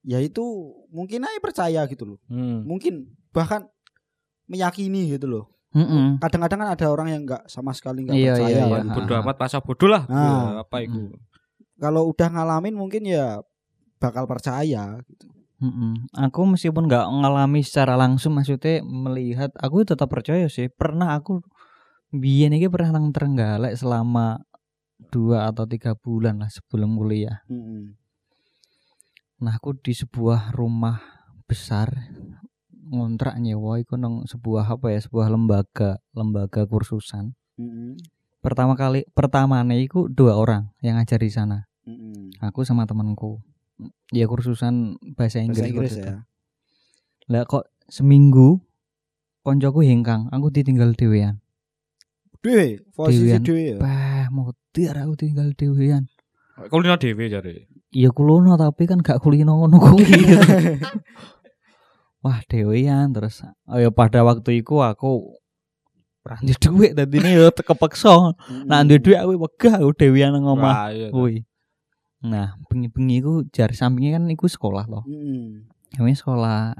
[0.00, 0.40] ya itu
[0.88, 2.18] mungkin aja percaya gitu loh.
[2.24, 2.64] Hmm.
[2.64, 3.68] Mungkin bahkan
[4.44, 5.44] meyakini gitu loh.
[5.76, 6.22] Mm-mm.
[6.24, 8.48] Kadang-kadang kan ada orang yang nggak sama sekali nggak Iya, percaya.
[8.48, 8.76] iya, iya.
[8.78, 8.86] kan.
[8.94, 10.02] Bodoh amat pasal bodoh lah.
[10.06, 10.24] Nah.
[10.24, 11.00] Ya, apa itu?
[11.12, 11.18] Mm.
[11.78, 13.42] Kalau udah ngalamin mungkin ya
[13.98, 15.26] bakal percaya gitu.
[15.64, 16.10] Mm-mm.
[16.28, 21.40] Aku meskipun nggak ngalami secara langsung maksudnya melihat aku tetap percaya sih pernah aku
[22.12, 24.44] biyen iki pernah nang Trenggalek selama
[25.08, 27.40] dua atau tiga bulan lah sebelum kuliah.
[27.48, 27.96] Mm-mm.
[29.40, 31.00] Nah aku di sebuah rumah
[31.48, 31.90] besar
[32.84, 37.32] ngontrak nyewa iku nang sebuah apa ya sebuah lembaga lembaga kursusan.
[37.56, 37.96] Mm-mm.
[38.44, 41.64] Pertama kali pertamanya iku dua orang yang ngajar di sana.
[41.88, 42.28] Mm-mm.
[42.44, 43.40] Aku sama temanku.
[44.12, 45.64] Ya kursusan bahasa Inggris.
[45.64, 46.14] Bahasa Inggris ya.
[47.32, 48.60] Lah kok seminggu
[49.40, 51.40] koncoku hengkang, aku ditinggal dhewean.
[52.44, 53.40] Dewe, posisi Dewean.
[53.40, 53.76] dewe ya.
[53.80, 56.12] Bah, mutir aku tinggal dhewean.
[56.68, 57.72] Kulino dhewe jare.
[57.96, 60.04] Iya kulono tapi kan gak kulino ngono kuwi.
[62.24, 63.40] Wah, dhewean terus.
[63.68, 65.40] Oh ya pada waktu itu aku
[66.24, 68.32] ranti duit dadi ini yo kepeksa.
[68.64, 70.88] Nah, duwe duit aku wegah aku dhewean nang omah.
[71.12, 71.44] Kuwi.
[72.24, 75.04] Nah, bengi-bengi iku jar sampingnya kan iku sekolah loh.
[75.04, 75.68] Mm-mm.
[76.00, 76.72] Kami sekolah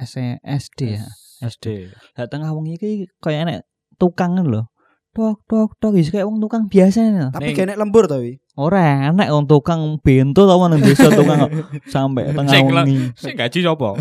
[0.00, 1.04] SD ya.
[1.44, 1.92] SD.
[2.16, 3.68] Lah tengah wong iki kaya enek
[4.00, 4.64] tukang kan lho.
[5.12, 7.28] Tok tok tok wis kayak wong tukang biasa nih.
[7.28, 8.40] Tapi kayaknya lembur tapi.
[8.58, 11.46] Ora enak wong tukang bento tau nang desa tukang
[11.94, 13.14] sampai tengah wengi.
[13.14, 13.94] Sing gaji sapa?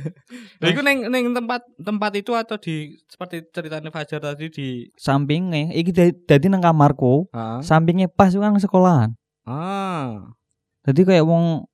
[0.60, 5.70] Lha iku ning ning tempat tempat itu atau di seperti ceritanya Fajar tadi di Sampinge
[5.70, 5.94] iki
[6.26, 7.62] dadi nang kamarku, Ah.
[7.62, 9.14] sampingnya pas kan sekolahan.
[9.46, 10.34] Ah.
[10.82, 11.66] Dadi kayak wong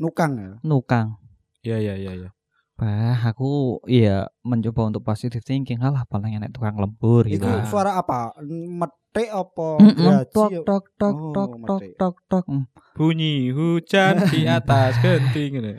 [0.00, 0.52] Nukang ya.
[0.64, 1.20] nukang.
[1.66, 2.30] Iya iya iya iya.
[2.78, 7.42] Bah, aku iya mencoba untuk positive thinking alah paling enak tukang lembur gitu.
[7.42, 7.66] Itu Nah.
[7.66, 8.30] suara apa?
[9.08, 9.68] Metik apa?
[9.80, 10.64] Mm-mm, Graji tok apa?
[10.68, 12.44] tok tok Oh, tok tok tok tok.
[12.46, 12.64] Mm.
[12.94, 15.72] Bunyi hujan di atas genting ngono.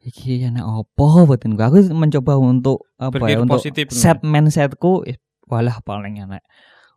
[0.00, 1.60] Iki enak opo batinku.
[1.60, 6.40] Aku mencoba untuk apa Berpikir ya untuk positif, set mindsetku eh, walah paling enak.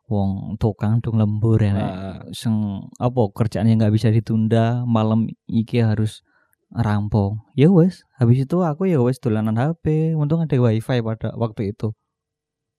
[0.07, 2.31] Wong tukang dung lembur enak.
[2.31, 6.23] Seng apa kerjaan yang nggak bisa ditunda malam iki harus
[6.71, 7.43] rampung.
[7.59, 10.15] Ya wes, habis itu aku ya wes dolanan HP.
[10.15, 11.91] Untung ada wifi pada waktu itu.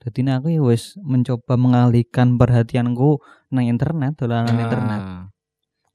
[0.05, 5.01] Jadi aku ya wes mencoba mengalihkan perhatianku nang internet, dolanan internet.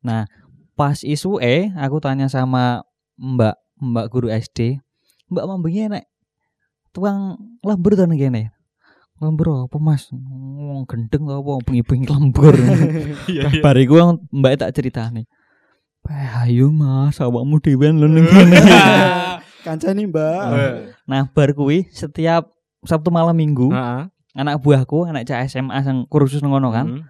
[0.02, 0.26] Ah.
[0.74, 2.82] Pas isu eh aku tanya sama
[3.22, 4.82] Mbak Mbak guru SD,
[5.30, 6.10] Mbak mambengi enak
[6.90, 8.50] tukang lembur to nang kene.
[9.20, 10.08] Lembur apa Mas?
[10.10, 12.56] Wong gendeng apa bengi-bengi lembur.
[13.30, 13.62] Iya iya.
[13.62, 15.30] Bar iku wong Mbak tak ceritane.
[16.02, 18.58] "Bah, ayo Mas, awakmu dhewean lho ning kene."
[19.68, 20.42] Kancani Mbak.
[21.06, 22.48] Nah, bar kuwi setiap
[22.82, 24.08] Sabtu malam Minggu, Heeh.
[24.34, 27.04] anak buahku, anak cah SMA sing kursus ngono kan, Hmm.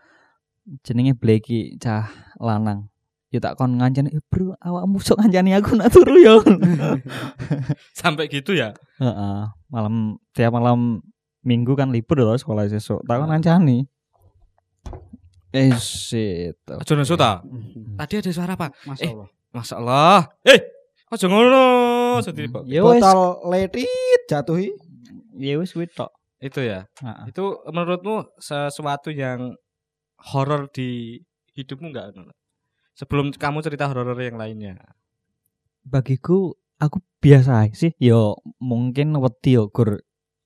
[0.82, 2.90] jenenge Bleki cah lanang.
[3.30, 6.42] Ya tak kon ngancani, eh, "Bro, awakmu sok ngancani aku nak turu ya."
[8.00, 8.74] Sampai gitu ya.
[8.98, 11.06] Heeh, malam tiap malam
[11.40, 13.00] Minggu kan libur loh sekolah sesuk.
[13.06, 13.86] Tak kon ngancani.
[15.50, 16.58] Eh, shit.
[16.68, 17.42] Aja nesu ta.
[17.42, 17.96] Mhm.
[17.96, 18.70] Tadi ada suara apa?
[18.86, 19.12] Masya Eh.
[19.16, 19.30] Allah.
[19.50, 20.20] Masalah.
[20.46, 20.60] Eh,
[21.10, 21.66] aja ngono.
[22.22, 22.70] Sedih, Pak.
[22.70, 23.88] Ya Botol letit
[24.28, 24.70] jatuhi.
[25.40, 26.12] Ya kuwi tok.
[26.40, 26.88] Itu ya.
[27.04, 27.32] Heeh.
[27.32, 29.56] Itu menurutmu sesuatu yang
[30.36, 31.20] horor di
[31.56, 32.16] hidupmu enggak?
[32.96, 34.76] Sebelum kamu cerita horor yang lainnya.
[35.84, 37.92] Bagiku aku biasa sih.
[38.00, 40.00] Yo mungkin wedi yo gur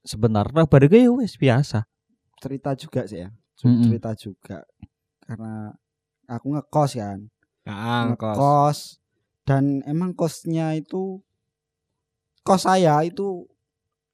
[0.06, 1.86] sebentar lah bariku ya wes biasa.
[2.41, 3.29] Cerita juga sih ya.
[3.58, 3.86] Cu- Mm-mm.
[3.89, 4.58] Cerita juga.
[5.23, 5.73] Karena
[6.29, 7.19] aku ngekos kan.
[7.63, 8.36] Nah, kos.
[8.36, 8.79] ngekos
[9.47, 11.23] dan emang kosnya itu
[12.43, 13.47] kos saya itu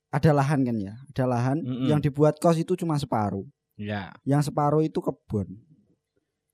[0.09, 1.87] ada lahan kan ya ada lahan Mm-mm.
[1.87, 3.45] yang dibuat kos itu cuma separuh
[3.79, 4.11] Ya.
[4.27, 5.47] yang separuh itu kebun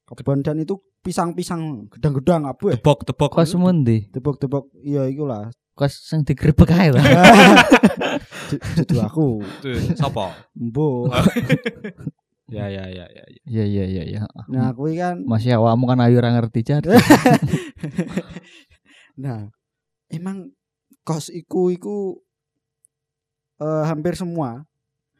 [0.05, 3.33] kebun dan itu pisang-pisang gedang-gedang apa ya Tebok-tebok.
[3.33, 7.01] Kos mundi, tebok-tebok iya ikulah kos sing digrebek ae lah.
[8.79, 9.41] itu aku
[9.97, 10.29] Sopo?
[10.53, 11.09] embo
[12.45, 13.23] Ya ya ya ya.
[13.25, 13.41] ya.
[13.49, 14.21] Iya iya iya iya.
[14.45, 16.93] nah aku kan Masih awakmu kan ayu ora ngerti jadi.
[19.17, 19.49] nah
[20.07, 20.53] emang
[21.01, 22.21] kos iku iku
[23.57, 24.63] eh, hampir semua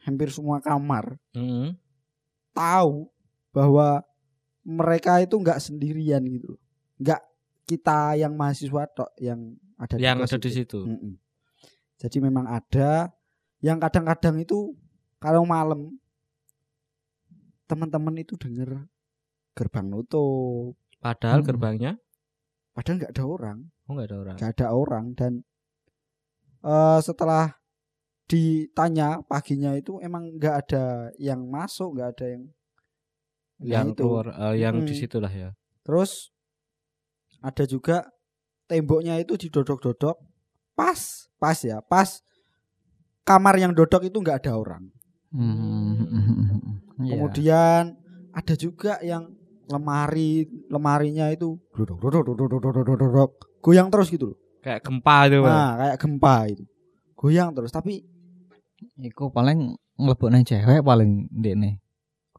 [0.02, 1.74] hampir semua kamar Heeh.
[2.52, 3.08] tahu
[3.50, 4.04] bahwa
[4.62, 6.54] mereka itu nggak sendirian gitu
[6.96, 7.20] nggak
[7.64, 10.54] kita yang mahasiswa tok yang ada Yang kos ada di itu.
[10.54, 10.78] situ.
[10.82, 11.12] Mm-mm.
[11.96, 13.10] jadi memang ada
[13.58, 14.76] yang kadang-kadang itu
[15.16, 15.96] kalau malam
[17.66, 18.86] teman-teman itu denger
[19.52, 21.48] gerbang nutup Padahal Hmm.
[21.48, 21.92] gerbangnya
[22.72, 24.36] padahal nggak ada orang oh enggak ada orang.
[24.36, 25.32] nggak ada orang dan
[26.62, 27.56] eh setelah
[28.26, 30.84] ditanya paginya itu emang nggak ada
[31.16, 32.44] yang masuk nggak ada yang
[33.56, 34.04] Nah, yang itu.
[34.04, 35.00] keluar eh, yang di Mm-mm.
[35.00, 35.50] situlah ya.
[35.80, 36.28] Terus
[37.40, 38.04] ada juga
[38.68, 40.20] temboknya itu didodok-dodok
[40.76, 41.00] pas,
[41.40, 42.20] pas ya, pas
[43.24, 44.84] kamar yang dodok itu nggak ada orang.
[45.32, 45.96] Hmm.
[46.96, 47.12] Iya.
[47.12, 47.82] Kemudian
[48.32, 49.28] ada juga yang
[49.68, 54.38] lemari lemarinya itu dodok dodok dodok dodok dodok dodok goyang terus gitu loh.
[54.64, 55.44] Kayak gempa itu.
[55.44, 56.64] Nah, kayak gempa itu.
[57.12, 58.00] Goyang terus tapi
[58.98, 61.80] Iku paling nglebokne cewek paling ndekne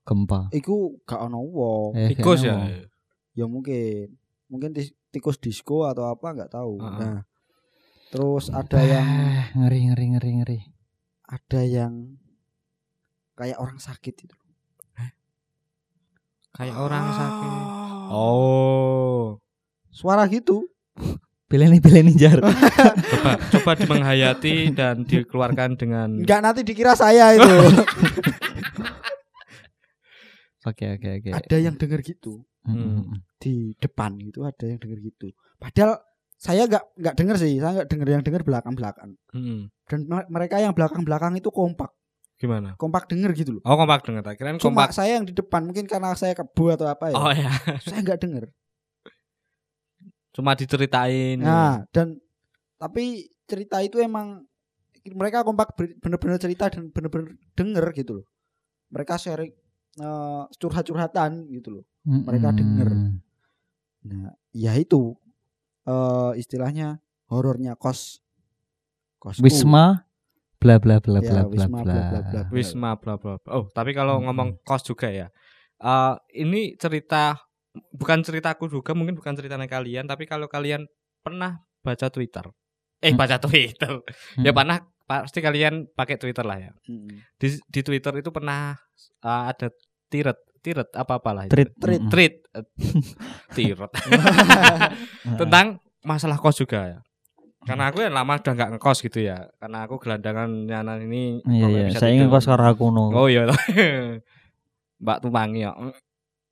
[0.02, 0.48] gempa.
[0.52, 1.92] iku gak ono wong.
[1.94, 2.56] Eh, Tikus ya.
[3.34, 4.16] Ya mungkin
[4.48, 4.72] mungkin
[5.10, 6.80] tikus disco atau apa nggak tahu.
[6.80, 6.98] Heeh.
[6.98, 7.20] Nah,
[8.08, 10.60] terus ada yang Eh, ngeri ngeri ngeri ngeri.
[11.24, 12.16] ada yang
[13.36, 14.36] kayak orang sakit itu.
[16.52, 17.52] Kayak orang sakit.
[17.52, 18.10] Oh.
[18.10, 19.26] Oh.
[19.92, 20.66] Suara gitu.
[21.48, 22.40] Pilih nih pilih nih jar.
[23.56, 27.48] Coba coba menghayati dan dikeluarkan dengan Enggak nanti dikira saya itu.
[30.68, 31.30] Oke oke oke.
[31.32, 33.24] ada yang denger gitu Mm-mm.
[33.40, 35.32] di depan gitu, ada yang denger gitu.
[35.56, 36.04] Padahal
[36.36, 39.16] saya nggak nggak denger sih, saya nggak denger yang denger belakang belakang.
[39.32, 39.72] Mm-mm.
[39.88, 41.96] Dan me- mereka yang belakang belakang itu kompak,
[42.36, 42.76] gimana?
[42.76, 43.62] kompak denger gitu loh.
[43.64, 44.28] Oh kompak dengar.
[44.36, 44.92] Kirain Cuma kompak.
[44.92, 47.16] saya yang di depan mungkin karena saya kebu atau apa ya.
[47.16, 47.48] Oh ya.
[47.80, 48.44] Saya nggak denger.
[50.36, 51.38] Cuma diceritain.
[51.40, 52.18] Nah, dan
[52.78, 54.46] tapi cerita itu emang
[55.16, 58.26] mereka kompak bener-bener cerita dan bener-bener denger gitu loh.
[58.92, 59.52] Mereka sharing
[59.98, 61.84] eh, curhat-curhatan gitu loh.
[62.06, 62.90] Mereka denger.
[62.92, 63.14] Mm-mm.
[64.08, 65.16] Nah, ya itu
[65.88, 67.00] eh istilahnya
[67.32, 68.20] horornya kos.
[69.18, 69.42] Kosku.
[69.42, 70.06] Wisma
[70.62, 72.22] bla bla bla Ya, bla bla Wisma, bla, bla, bla.
[72.22, 72.42] bla.
[72.54, 73.50] Wisma bla bla bla.
[73.56, 74.30] Oh, tapi kalau Hmm.
[74.30, 75.28] ngomong kos juga ya.
[75.78, 77.38] eh ini cerita
[77.92, 80.86] bukan ceritaku juga, mungkin bukan ceritanya kalian, tapi kalau kalian
[81.20, 82.46] pernah baca Twitter.
[83.00, 83.20] Eh, Hmm.
[83.20, 83.94] baca Twitter.
[84.42, 84.58] Ya Hmm.
[84.58, 86.72] pernah pasti kalian pakai Twitter lah ya.
[86.84, 87.24] Mm.
[87.40, 88.76] Di di Twitter itu pernah
[89.24, 89.72] eh, ada
[90.10, 91.54] tiret, tiret apa-apalah itu.
[91.56, 91.72] Treat.
[91.80, 92.04] Treat.
[92.10, 92.34] Tweet.
[92.52, 92.66] Eh,
[93.56, 93.92] tiret.
[95.40, 97.00] Tentang masalah kos juga ya.
[97.64, 99.44] Karena aku yang lama udah nggak ngekos gitu ya.
[99.60, 101.44] Karena aku gelandangan nyanan ini.
[101.44, 103.12] Iya iya, saya ingin kos karo aku no.
[103.12, 103.48] Oh iya.
[104.98, 105.72] Mbak Tumangi ya.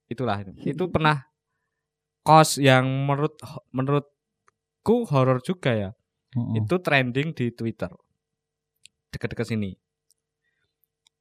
[0.06, 1.26] Itulah itu pernah
[2.26, 3.38] kos yang menurut
[3.74, 5.90] menurutku horor juga ya.
[6.36, 6.66] Mm-mm.
[6.66, 7.90] Itu trending di Twitter.
[9.14, 9.72] Deket-deket sini.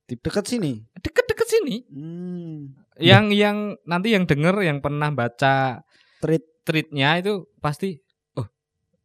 [0.04, 0.84] Dekat sini.
[1.00, 1.76] Deket-deket sini.
[1.88, 2.76] Hmm.
[3.00, 3.56] Yang yang
[3.88, 5.80] nanti yang denger yang pernah baca
[6.20, 6.44] Treat.
[6.64, 8.04] tweetnya itu pasti
[8.36, 8.48] oh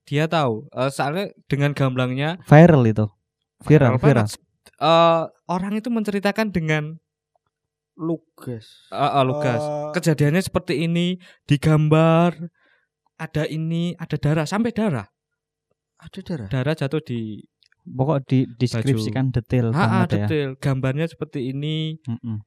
[0.04, 0.68] dia tahu.
[0.76, 3.08] Eh, soalnya dengan gamblangnya Viral itu.
[3.64, 4.28] Viral, viral.
[4.28, 4.40] banget.
[4.80, 7.00] Eh, orang itu menceritakan dengan
[8.00, 8.88] Lugas.
[8.88, 12.32] eh, eh, Lukas Eh, kejadiannya seperti ini digambar
[13.16, 15.04] ada ini ada darah sampai darah
[16.00, 16.48] ada darah.
[16.48, 17.44] darah jatuh di
[17.84, 20.08] Pokok di deskripsikan detail ha, ya.
[20.08, 22.38] detail gambarnya seperti ini Mm-mm.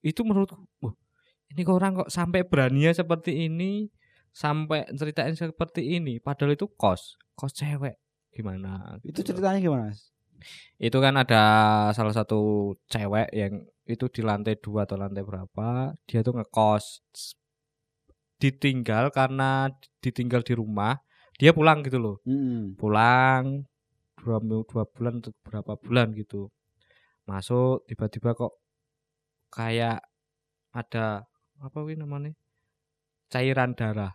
[0.00, 0.94] itu menurutku wah,
[1.50, 3.90] ini kok orang kok sampai beraninya seperti ini
[4.30, 7.98] sampai ceritain seperti ini padahal itu kos kos cewek
[8.30, 9.26] gimana Itu gitu loh.
[9.34, 9.84] ceritanya gimana?
[9.90, 10.14] Mas?
[10.76, 11.42] itu kan ada
[11.90, 12.40] salah satu
[12.86, 17.04] cewek yang itu di lantai dua atau lantai berapa dia tuh ngekos
[18.40, 19.68] ditinggal karena
[20.00, 20.96] ditinggal di rumah
[21.36, 22.80] dia pulang gitu loh Mm-mm.
[22.80, 23.68] pulang
[24.20, 26.48] dua, dua bulan atau berapa bulan gitu
[27.28, 28.52] masuk tiba-tiba kok
[29.52, 30.00] kayak
[30.72, 31.24] ada
[31.60, 32.32] apa wih namanya
[33.28, 34.12] cairan darah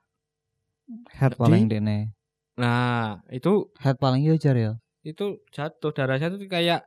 [1.13, 2.17] Head paling dene.
[2.57, 4.81] nah itu Head paling yo ya.
[5.05, 6.85] itu jatuh darahnya tuh kayak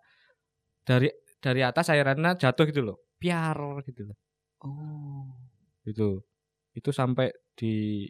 [0.83, 1.09] dari
[1.43, 2.97] dari atas cairannya jatuh gitu loh.
[3.19, 4.17] Piar gitu loh.
[4.63, 5.27] Oh.
[5.83, 6.23] gitu.
[6.73, 8.07] Itu sampai di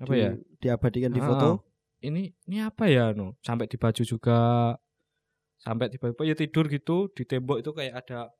[0.00, 0.30] apa Di- ya?
[0.56, 1.48] Diabadikan di Ah, foto.
[2.00, 3.36] ini ini apa ya no?
[3.44, 4.72] Sampai di baju juga
[5.60, 8.32] sampai tiba-tiba ya tidur gitu di tembok itu kayak ada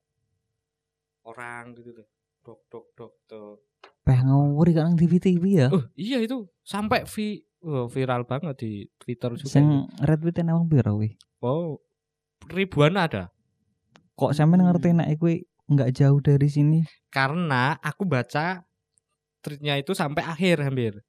[1.25, 2.09] orang gitu loh.
[2.41, 3.61] Dok dok dok tuh.
[4.01, 5.69] Peh ngawuri kan TV TV ya.
[5.69, 6.49] oh iya itu.
[6.65, 10.01] Sampai vi oh, viral banget di twitter juga Sing itu.
[10.01, 11.13] retweet emang piro wi?
[11.41, 11.77] oh
[12.49, 13.29] ribuan ada
[14.15, 14.69] Kok sampean Hmm.
[14.69, 16.81] ngerti nek kuwi nggak jauh dari sini?
[17.09, 18.63] karena aku baca
[19.41, 21.03] tweetnya itu sampai akhir hampir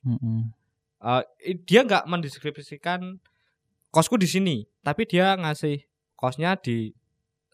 [0.00, 0.54] Mm-mm.
[0.98, 3.18] Eh, i- dia nggak mendeskripsikan
[3.88, 5.82] kosku di sini tapi dia ngasih
[6.14, 6.94] kosnya di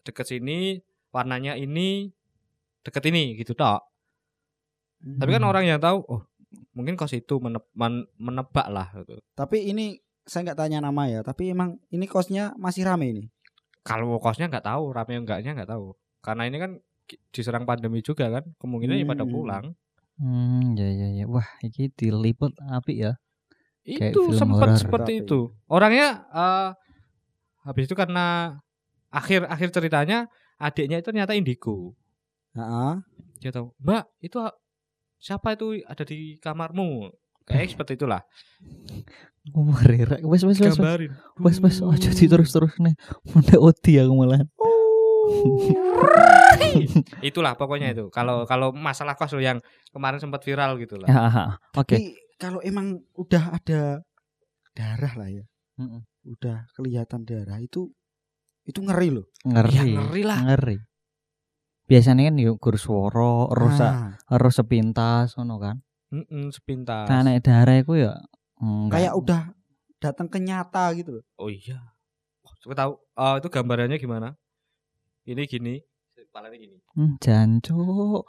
[0.01, 0.77] deket sini
[1.09, 2.13] warnanya ini
[2.81, 3.81] deket ini gitu tok
[5.15, 5.49] tapi kan Hmm.
[5.49, 6.21] orang yang tahu oh
[6.73, 11.21] mungkin kos itu meneb- men- menebak lah gitu Tapi ini saya nggak tanya nama ya,
[11.21, 13.23] tapi emang ini kosnya masih rame ini.
[13.85, 16.71] Kalau kosnya nggak tahu rame enggaknya nggak tahu karena ini kan
[17.29, 19.31] diserang pandemi juga kan kemungkinan ya pada Hmm.
[19.31, 19.65] pulang
[20.15, 21.25] Hmm, ya ya ya.
[21.27, 23.19] Wah, iki diliput api ya.
[23.83, 26.69] Itu sempat seperti Tapi- itu orangnya eh
[27.61, 28.55] habis itu karena
[29.11, 31.99] akhir akhir ceritanya adiknya itu ternyata indigo
[32.55, 32.95] Heeh.
[33.37, 34.39] dia tahu mbak itu
[35.19, 37.11] siapa itu ada di kamarmu
[37.43, 38.23] kayak seperti itulah
[39.53, 40.25] Umur rek.
[40.25, 40.73] Wes wes wes.
[40.73, 40.77] wes.
[40.77, 42.95] gambarin Wes wes aja terus-terus nih.
[43.29, 44.41] Munda odi aku malah.
[47.25, 49.57] itulah pokoknya itu kalau kalau masalah kos yang
[49.89, 51.25] kemarin sempat viral gitu lah Ya.
[51.77, 51.97] Oke.
[51.97, 52.05] Tapi
[52.37, 54.03] kalau emang udah ada
[54.75, 55.45] darah lah ya,
[55.79, 56.03] Mm-mm.
[56.27, 57.89] udah kelihatan darah itu
[58.67, 59.25] itu ngeri loh.
[59.47, 59.71] Ngeri.
[59.71, 60.39] Ya, ngeri lah.
[60.43, 60.77] Ngeri.
[61.85, 65.79] Biasanya kan yuk gur swara, rusak, Nah, harus sepintas ngono kan.
[66.11, 68.13] Mm-mm, sepintas Nah, nek darah iku ya
[68.57, 68.91] enggak.
[68.93, 69.41] kayak udah
[69.97, 71.23] datang ke nyata gitu loh.
[71.37, 71.79] oh iya
[72.61, 74.33] coba tahu oh, itu gambarannya gimana
[75.23, 75.75] ini gini
[76.15, 78.23] kepalanya gini Hmm, jancuk.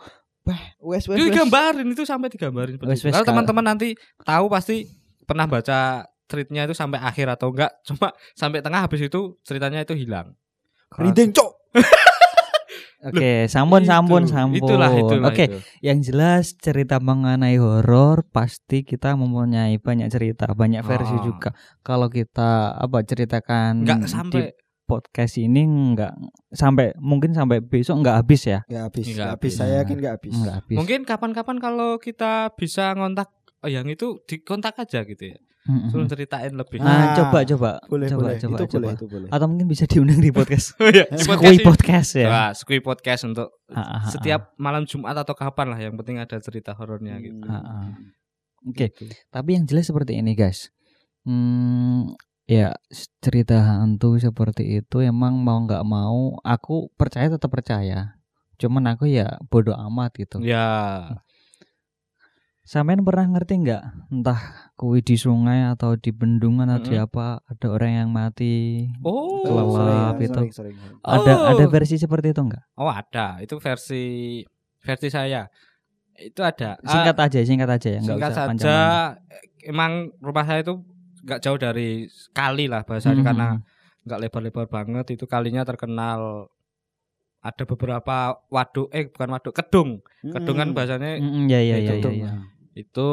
[0.80, 1.34] Wes wes itu wes.
[1.34, 4.86] gambarin itu sampai digambarin Wes, wes, Kalau teman-teman nanti tahu pasti
[5.22, 9.94] pernah baca tweetnya itu sampai akhir atau enggak cuma sampai tengah habis itu ceritanya itu
[9.94, 10.34] hilang
[10.94, 11.50] Rinding cok.
[13.06, 14.58] Oke, sampun Itu, sampun sampun.
[14.58, 15.58] itulah itulah Oke, itu.
[15.80, 21.22] yang jelas cerita mengenai horor pasti kita mempunyai banyak cerita, banyak versi Ah.
[21.22, 21.50] juga.
[21.80, 24.42] Kalau kita apa ceritakan enggak di sampai
[24.82, 26.14] podcast ini enggak
[26.48, 28.62] sampai mungkin sampai besok enggak habis ya.
[28.66, 29.42] Nggak habis, Nggak nggak habis.
[29.50, 29.52] habis.
[29.56, 30.32] Saya yakin nggak habis.
[30.32, 30.76] Enggak habis.
[30.76, 33.28] mungkin kapan-kapan kalau kita bisa ngontak
[33.58, 35.90] oh, yang itu dikontak aja gitu ya Mm-mm.
[35.90, 38.38] suruh ceritain lebih Nah, Ah, coba coba Boleh coba boleh.
[38.38, 38.78] coba itu coba.
[38.80, 39.28] boleh itu boleh.
[39.28, 40.66] Atau mungkin bisa diundang di podcast.
[40.80, 42.26] Oh iya, Skui podcast podcast ya.
[42.26, 46.16] Wah, Skui podcast untuk Ah, ah, ah, setiap malam Jumat atau kapan lah yang penting
[46.16, 47.42] ada cerita horornya gitu.
[47.42, 47.50] Hmm.
[47.50, 47.86] Ah, ah.
[48.62, 48.90] Oke.
[48.90, 49.10] Gitu.
[49.26, 50.70] Tapi yang jelas seperti ini guys.
[51.22, 52.14] Hmm,
[52.44, 52.70] ya
[53.18, 58.14] cerita hantu seperti itu emang mau nggak mau aku percaya tetap percaya.
[58.56, 60.38] Cuman aku ya bodoh amat gitu.
[60.40, 61.10] Ya.
[62.66, 64.40] Sampean pernah ngerti nggak entah
[64.74, 67.06] kuwi di sungai atau di bendungan atau di Mm-mm.
[67.06, 68.90] apa ada orang yang mati.
[69.00, 69.46] Oh.
[69.46, 70.34] Kelelap itu.
[70.34, 70.98] sering, sering, sering.
[71.00, 71.50] Ada Oh.
[71.54, 72.66] ada versi seperti itu enggak?
[72.74, 74.04] Oh ada, itu versi
[74.76, 75.46] versi saya.
[76.12, 76.74] Itu ada.
[76.80, 78.48] Ah, Singkat aja, singkat aja ya, nggak singkat usah saja.
[78.50, 79.10] panjang.
[79.62, 80.74] Emang rumah saya itu
[81.22, 81.88] nggak jauh dari
[82.32, 83.28] kali lah bahasanya Mhm.
[83.30, 83.48] karena
[84.02, 85.06] nggak lebar-lebar banget.
[85.12, 86.50] Itu kalinya terkenal
[87.38, 88.16] ada beberapa
[88.48, 90.02] waduk, eh bukan waduk, kedung.
[90.24, 90.74] Kedung kan Mm-mm.
[90.74, 91.90] bahasanya Mm-mm, ya ya Eh, ya ya.
[91.94, 92.16] kedung.
[92.18, 92.32] ya.
[92.76, 93.10] Itu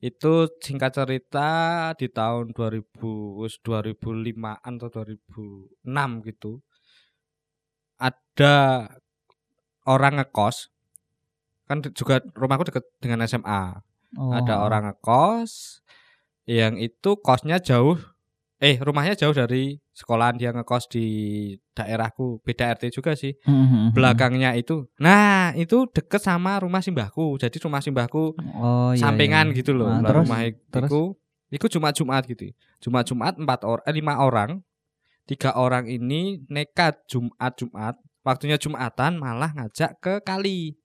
[0.00, 1.50] itu singkat cerita
[1.96, 6.52] di tahun 2000 wis 2005-an atau 2006 gitu.
[7.96, 8.56] Ada
[9.88, 10.72] orang ngekos
[11.66, 13.82] kan juga rumahku deket dengan SMA.
[14.16, 14.32] Oh.
[14.32, 15.82] Ada orang ngekos
[16.46, 17.98] yang itu kosnya jauh
[18.56, 21.06] eh rumahnya jauh dari sekolahan dia ngekos di
[21.76, 22.40] daerahku.
[22.40, 23.36] Beda RT juga sih.
[23.44, 23.88] Mhm, mhm.
[23.92, 24.88] belakangnya itu.
[24.96, 27.36] Nah itu deket sama rumah simbahku.
[27.36, 29.00] Jadi rumah simbahku Oh iya.
[29.00, 29.56] sampingan iya.
[29.60, 30.24] gitu loh Nah, terus?
[30.24, 30.40] rumah
[30.72, 30.88] terus?
[30.88, 31.02] itu
[31.52, 32.48] itu Jumat Jumat gitu.
[32.80, 34.50] Jumat Jumat empat orang eh, lima orang.
[35.26, 37.94] Tiga orang ini nekat Jumat Jumat
[38.24, 40.80] waktunya Jumatan malah ngajak ke kali.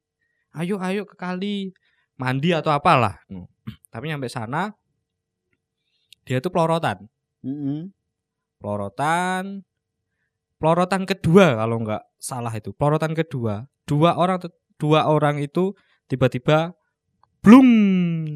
[0.52, 1.72] Ayo ayo ke kali.
[2.20, 3.18] Mandi atau apalah.
[3.32, 3.48] Hmm.
[3.94, 4.74] tapi nyampe sana
[6.26, 7.10] dia tuh pelorotan
[7.42, 7.90] Mm-mm.
[8.62, 9.66] pelorotan
[10.62, 12.70] pelorotan kedua kalau nggak salah itu.
[12.78, 13.66] Pelorotan kedua.
[13.90, 14.38] Dua orang
[14.78, 15.74] dua orang itu
[16.06, 16.78] tiba-tiba
[17.42, 17.70] blung.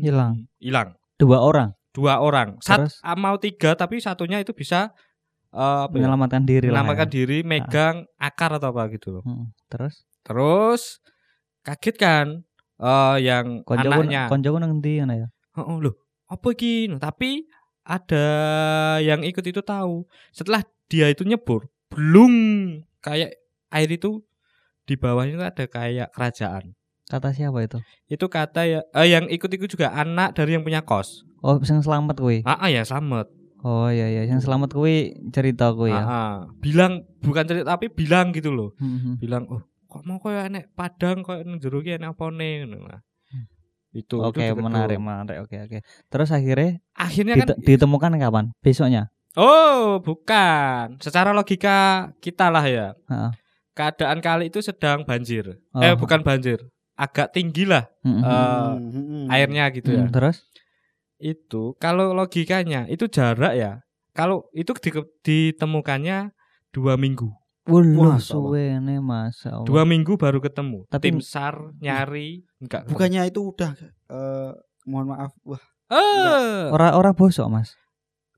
[0.01, 0.49] Hilang.
[0.58, 0.97] hilang.
[1.22, 1.78] Dua orang?
[1.93, 2.58] Dua orang.
[2.60, 2.97] Sat, Terus?
[3.06, 4.91] ah, mau tiga tapi satunya itu bisa
[5.53, 7.14] eh, ya, menyelamatkan diri menyelamatkan ya.
[7.14, 9.24] diri megang akar atau apa gitu loh.
[9.24, 10.03] Mm, Terus?
[10.26, 10.82] Terus
[11.62, 12.28] kaget kan
[12.82, 14.28] eh, yang koncoku anaknya?
[14.34, 15.28] ndi ngono ya?
[15.56, 15.95] Oh, loh,
[16.28, 16.91] apa iki?
[16.91, 17.47] Nah, Tapi
[17.86, 18.25] ada
[18.99, 20.03] yang ikut itu tahu.
[20.33, 22.33] Setelah dia itu nyebur, belum
[22.99, 23.38] kayak
[23.71, 24.25] air itu
[24.86, 26.73] di bawahnya itu ada kayak kerajaan.
[27.05, 27.77] Kata siapa itu?
[28.09, 31.21] Itu kata ya eh, yang ikut-ikut juga anak dari yang punya kos.
[31.45, 32.41] Oh, sing selamat kuwi.
[32.41, 33.29] Ah, ah, ya selamat.
[33.61, 36.01] Oh iya iya, yang selamat kuwi cerita Ah, ya.
[36.01, 36.36] ah.
[36.61, 38.73] Bilang bukan cerita tapi bilang gitu loh.
[38.77, 39.21] Mhm.
[39.21, 42.65] Bilang, "Oh, kok mau kayak enek padang nang jero ki enek apa nih?"
[43.96, 45.04] Itu Oke, itu deket menarik, tuh.
[45.08, 45.38] menarik.
[45.39, 45.78] Oke, oke.
[46.12, 48.46] Terus akhirnya Akhirnya kan dite- ditemukan kapan?
[48.60, 49.08] Besoknya.
[49.34, 51.00] Oh, bukan.
[51.00, 52.91] Secara logika kita lah ya.
[53.08, 53.32] Heeh.
[53.72, 55.48] Keadaan kali itu sedang banjir.
[55.72, 55.80] Oh.
[55.80, 56.60] Eh, bukan banjir.
[56.96, 57.88] Agak tinggi lah.
[58.04, 59.28] Eh, Mm-mm.
[59.28, 60.08] airnya gitu ya.
[60.08, 60.43] Mm, Terus
[61.16, 63.80] Itu kalau logikanya itu jarak ya.
[64.12, 66.32] Kalau itu di- ditemukannya
[66.72, 67.32] dua minggu.
[67.66, 68.22] Allah.
[68.22, 69.66] suwe nih masa Allah.
[69.66, 70.86] Dua minggu baru ketemu.
[70.86, 72.86] Tapi- Tim SAR nyari enggak.
[72.86, 73.74] Bukannya itu udah
[74.07, 74.51] eh,
[74.86, 75.34] mohon maaf.
[75.41, 77.78] Wah, Eh, Ora ora bosok, Mas.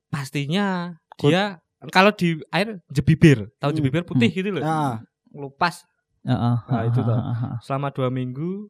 [0.07, 1.59] pastinya Kut- dia
[1.89, 3.77] kalau di air jebibir, tahu Hmm.
[3.77, 4.59] jebibir putih gitu loh.
[4.59, 4.99] nah,
[5.29, 5.83] Lupas
[6.23, 6.55] Heeh.
[6.61, 7.55] Nah, itu heeh.
[7.61, 8.67] selama dua minggu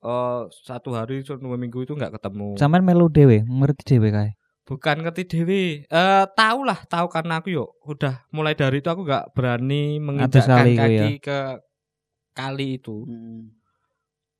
[0.00, 4.30] eh satu hari dua minggu itu nggak ketemu Sampean melu dhewe, ngerti dhewe kae.
[4.62, 9.02] Bukan ngerti dewi eh tahu lah tahu karena aku yuk udah mulai dari itu aku
[9.02, 11.06] nggak berani menginjakkan kaki ya.
[11.18, 11.38] ke
[12.32, 13.42] kali itu mm,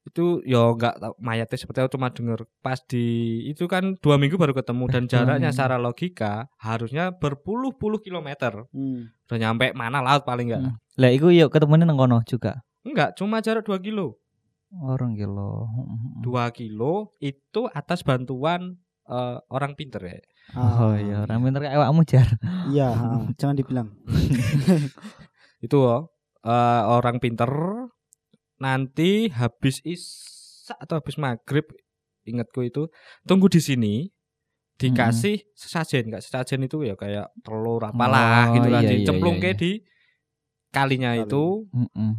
[0.03, 3.07] itu yo nggak tahu mayatnya seperti apa cuma denger pas di
[3.47, 5.59] itu kan dua minggu baru ketemu dan dua jaraknya minggu.
[5.59, 9.27] secara logika harusnya berpuluh-puluh kilometer mm.
[9.27, 10.79] udah nyampe mana laut paling enggak Hmm.
[11.01, 12.61] Lah iku yuk ketemunya kono juga.
[12.85, 14.21] enggak cuma jarak dua kilo
[14.73, 15.69] Orang kilo.
[16.21, 20.19] dua kilo itu atas bantuan eh, orang pinter ya
[20.53, 22.29] Oh Ah, iya, orang pinter kayak awakmu jar.
[22.69, 22.89] Iya,
[23.41, 23.89] jangan dibilang.
[25.65, 26.11] itu oh,
[26.43, 27.49] eh, orang pinter
[28.59, 31.67] nanti habis isya atau habis maghrib
[32.23, 32.87] ingatku itu
[33.27, 33.95] tunggu di sini
[34.79, 39.43] dikasih sesajen nggak sesajen itu ya kayak telur apalah Oh, gitu kan iya, iya, iya,
[39.47, 39.53] iya.
[39.55, 39.73] di
[40.75, 41.23] kalinya Kali.
[41.23, 42.13] itu Heeh.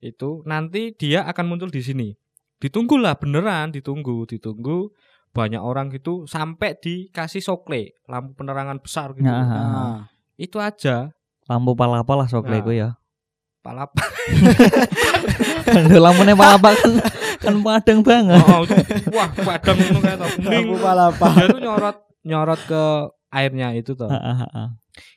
[0.00, 2.08] itu nanti dia akan muncul di sini
[2.60, 4.92] ditunggulah beneran ditunggu ditunggu
[5.34, 9.98] banyak orang gitu sampai dikasih sokle lampu penerangan besar gitu Nah, Nah,
[10.38, 11.10] itu aja
[11.44, 12.62] Lampu palapa lah sok Nah.
[12.70, 12.88] ya.
[13.60, 13.90] palap
[15.90, 16.92] Lho lampune palapa kan
[17.40, 18.40] kan padang banget.
[18.44, 18.76] Oh, itu,
[19.12, 20.26] wah, padang ngono kayak to.
[20.40, 20.64] Bening.
[20.68, 21.28] lampu palapa.
[21.36, 22.82] Dia tuh nyorot nyorot ke
[23.28, 24.08] airnya itu tuh.
[24.08, 24.68] Heeh, heeh.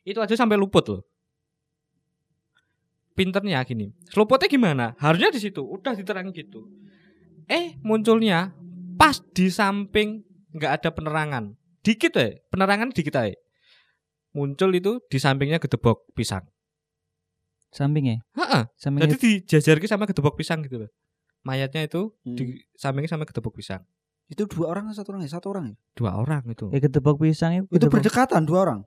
[0.03, 1.03] Itu aja sampai luput loh.
[3.15, 3.91] Pinternya gini.
[4.13, 4.85] Luputnya gimana?
[4.99, 6.67] Harusnya di situ, udah diterangin gitu.
[7.47, 8.51] Eh, munculnya
[8.97, 11.53] pas di samping nggak ada penerangan.
[11.79, 13.31] Dikit ya, penerangan dikit aja.
[14.33, 16.43] Muncul itu di sampingnya gedebok pisang.
[17.69, 18.23] Sampingnya.
[18.33, 18.63] Heeh.
[18.75, 19.07] Sampingnya.
[19.09, 20.91] Jadi dijajarke sama gedebok pisang gitu loh.
[21.41, 22.35] Mayatnya itu Hmm.
[22.35, 22.43] di
[22.73, 23.83] sampingnya sama gedebok pisang.
[24.27, 25.31] Itu dua orang atau satu orang ya?
[25.31, 25.75] Satu orang ya?
[25.95, 26.67] Dua orang itu.
[26.69, 27.65] Ya ketebak pisang itu.
[27.69, 28.79] Itu ketebak- berdekatan dua orang.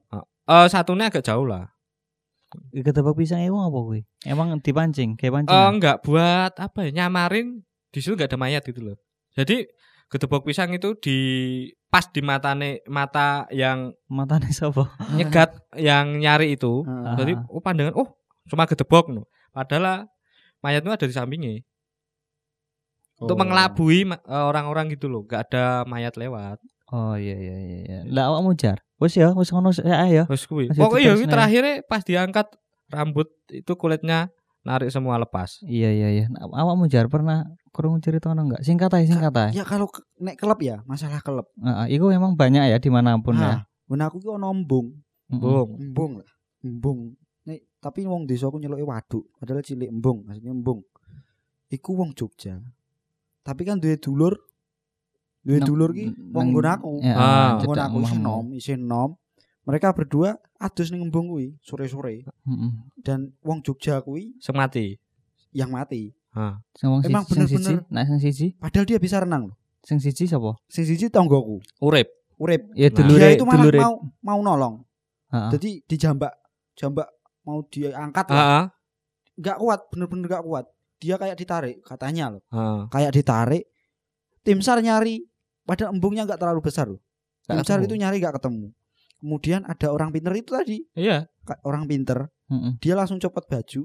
[0.45, 1.71] Eh satunya agak jauh lah.
[2.75, 4.03] ketebak pisang itu apa kuwi?
[4.27, 5.71] Emang dipancing, kayak Eh pancingan.
[5.71, 6.91] enggak buat apa ya?
[6.93, 8.99] Nyamarin di situ enggak ada mayat gitu loh.
[9.33, 9.71] Jadi
[10.11, 11.19] gedebok pisang itu di
[11.87, 14.91] pas di matane mata yang Matane sapa?
[15.13, 16.83] nyegat yang nyari itu.
[16.83, 17.15] Heeh.
[17.17, 17.47] Jadi Ah.
[17.49, 18.09] oh pandangan oh
[18.45, 19.23] cuma gedebok no.
[19.51, 20.11] Padahal
[20.61, 21.63] mayatnya ada di sampingnya.
[23.17, 23.41] Untuk Oh.
[23.41, 26.57] mengelabui ma- eh, orang-orang gitu loh, enggak ada mayat lewat.
[26.91, 27.99] Oh iya iya iya iya.
[28.09, 28.83] Lah awakmu jar.
[28.99, 30.27] Wis ya, wis ngono sik ya.
[30.27, 30.67] Terus kuwi.
[30.67, 31.29] Ini nih.
[31.29, 32.51] terakhirnya pas diangkat
[32.89, 35.61] rambut itu kulitnya narik semua lepas.
[35.63, 36.25] Iya iya iya.
[36.29, 38.63] Nah, awakmu jar pernah kurung cerita ono enggak?
[38.63, 39.51] Singkat aja, singkat aja.
[39.53, 39.87] Ya kalau
[40.19, 41.47] nek klub ya, masalah klub.
[41.57, 43.41] Heeh, iku emang banyak ya di mana pun ya.
[43.41, 44.95] Nah, ben aku ki ono embung.
[45.31, 46.29] Embung lah.
[46.61, 47.15] Embung.
[47.43, 50.83] Nek tapi wong desa aku nyeluki waduk, padahal cilik embung, maksudnya embung.
[51.67, 52.59] Iku wong Jogja.
[53.41, 54.35] Tapi kan duwe dulur.
[55.41, 56.93] Duwe Nang- dulur ki wong nggon aku.
[57.01, 57.51] Ya, Ah.
[57.57, 58.27] Nggon cedak aku isin omahmu.
[58.27, 59.11] nom, isin nom.
[59.63, 62.27] Mereka berdua adus ning embung kuwi sore-sore
[62.99, 64.99] dan wong Jogja kuwi Sing mati.
[65.53, 66.11] yang mati.
[66.73, 69.57] Sing wong Emang siji- sing siji, bener-bener- nah sing siji, Padahal dia bisa renang loh.
[69.81, 70.55] sing siji sapa?
[70.67, 72.07] Sing siji tanggoku, Urip.
[72.37, 72.63] urip.
[72.73, 72.95] Ya Nah.
[72.95, 73.79] dulure dia itu malah dulure.
[73.79, 74.75] mau mau nolong.
[75.29, 75.51] Heeh.
[75.51, 76.33] Jadi dijambak,
[76.75, 77.09] jambak
[77.43, 78.39] mau diangkat lah.
[78.39, 78.65] Heeh.
[79.37, 80.67] Nggak kuat, bener-bener nggak kuat.
[80.97, 82.43] Dia kayak ditarik katanya loh.
[82.49, 82.81] Heeh.
[82.89, 83.65] Kayak ditarik.
[84.41, 85.25] Tim SAR nyari,
[85.65, 87.01] padahal embungnya nggak terlalu besar loh.
[87.43, 88.71] Tim SAR itu nyari nggak ketemu.
[89.17, 91.29] Kemudian ada orang pinter itu tadi, Iya.
[91.43, 92.73] ka- orang pinter, Heeh.
[92.79, 93.85] dia langsung copot baju,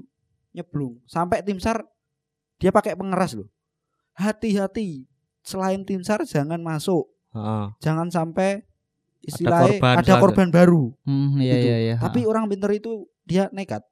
[0.52, 1.00] nyeblung.
[1.04, 1.84] Sampai tim SAR
[2.56, 3.48] dia pakai pengeras loh.
[4.16, 5.04] Hati-hati,
[5.40, 7.04] selain tim SAR jangan masuk,
[7.36, 7.64] Heeh.
[7.78, 8.64] jangan sampai
[9.20, 10.84] istilahnya korban ada korban, baru.
[11.04, 11.66] Hmm, iya Gitu.
[11.68, 11.96] iya iya.
[11.98, 13.84] Tapi orang pinter itu dia nekat.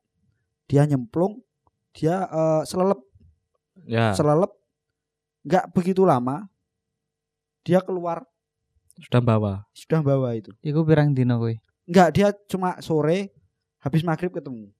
[0.65, 1.45] Dia nyemplung,
[1.93, 3.01] dia eh, selelep,
[3.85, 4.49] Ya, selelep.
[5.45, 6.49] Nggak begitu lama
[7.61, 8.25] dia keluar
[8.97, 9.53] sudah bawa.
[9.77, 10.55] sudah bawa itu.
[10.63, 11.61] Iku pirang dino kuwi?
[11.85, 13.29] Nggak, dia cuma sore
[13.77, 14.73] habis maghrib ketemu.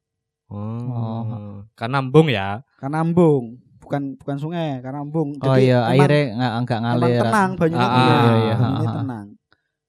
[0.49, 1.65] Oh.
[1.77, 2.65] Karena embung ya.
[2.81, 5.37] Karena embung, bukan bukan sungai, karena embung.
[5.37, 7.21] Oh Jadi iya, emang- airnya nggak enggak emang ngalir.
[7.21, 8.97] tenang banyunya Ah, tenang, iya, iya, banyunya ah, ah.
[8.97, 9.27] tenang.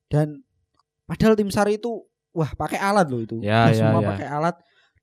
[0.06, 0.28] Dan
[1.06, 1.92] padahal tim SAR itu
[2.32, 3.38] wah pakai alat loh itu.
[3.40, 4.08] Ya, Dia ya, semua ya.
[4.12, 4.56] pakai alat.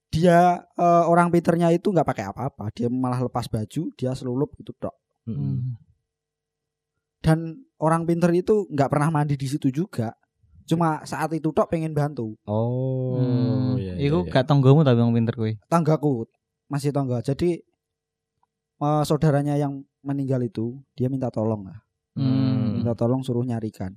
[0.08, 2.68] Dia eh, orang pinternya itu nggak pakai apa-apa.
[2.70, 4.92] Dia malah lepas baju, dia selulup gitu dok.
[5.24, 5.80] Hmm.
[7.22, 7.38] Dan
[7.78, 10.10] orang pinter itu nggak pernah mandi di situ juga.
[10.62, 12.34] Cuma saat itu tok pengen bantu.
[12.44, 13.74] Oh, Hmm.
[13.78, 14.32] iya, Iku iya, iya.
[14.32, 15.58] gak tonggomu tapi wong pinter kuwi.
[15.66, 16.26] Tanggaku
[16.66, 17.18] masih tangga.
[17.18, 17.62] Jadi
[18.82, 21.78] eh, saudaranya yang meninggal itu dia minta tolong lah.
[22.18, 22.82] Hmm.
[22.82, 23.94] Minta tolong suruh nyarikan.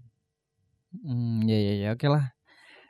[0.96, 2.32] Hmm, ya ya ya, oke lah.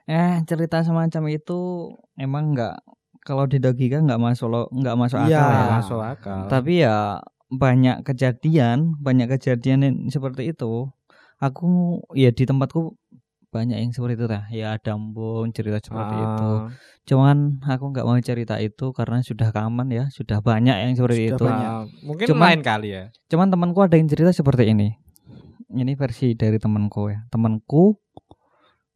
[0.05, 2.77] Eh, cerita semacam itu emang nggak
[3.25, 5.25] kalau di logika nggak masuk lo nggak masuk Iya.
[5.25, 5.49] akal ya.
[5.57, 6.41] Nggak masuk akal.
[6.45, 6.97] Tapi ya
[7.49, 10.93] banyak kejadian, banyak kejadian yang seperti itu.
[11.41, 11.65] Aku
[12.13, 12.93] ya di tempatku
[13.55, 14.43] banyak yang seperti itu lah.
[14.49, 16.49] Ya ada embung cerita seperti itu.
[16.51, 16.67] Ah,
[17.05, 21.31] Cuman aku nggak mau cerita itu karena sudah kaman ya, sudah banyak yang seperti Sudah
[21.31, 21.45] itu.
[21.45, 21.71] banyak.
[22.03, 23.03] mungkin Cuman- lain kali ya.
[23.25, 24.91] Cuman temanku ada yang cerita seperti ini.
[25.71, 27.23] Ini versi dari temanku ya.
[27.27, 27.95] Temanku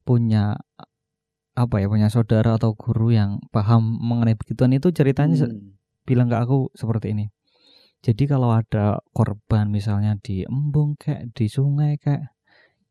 [0.03, 0.57] punya
[1.53, 5.75] apa ya punya saudara atau guru yang paham mengenai begituan itu ceritanya Hmm.
[6.03, 7.29] bilang ke aku seperti ini.
[7.99, 12.31] Jadi kalau ada korban misalnya di embung kayak di sungai kayak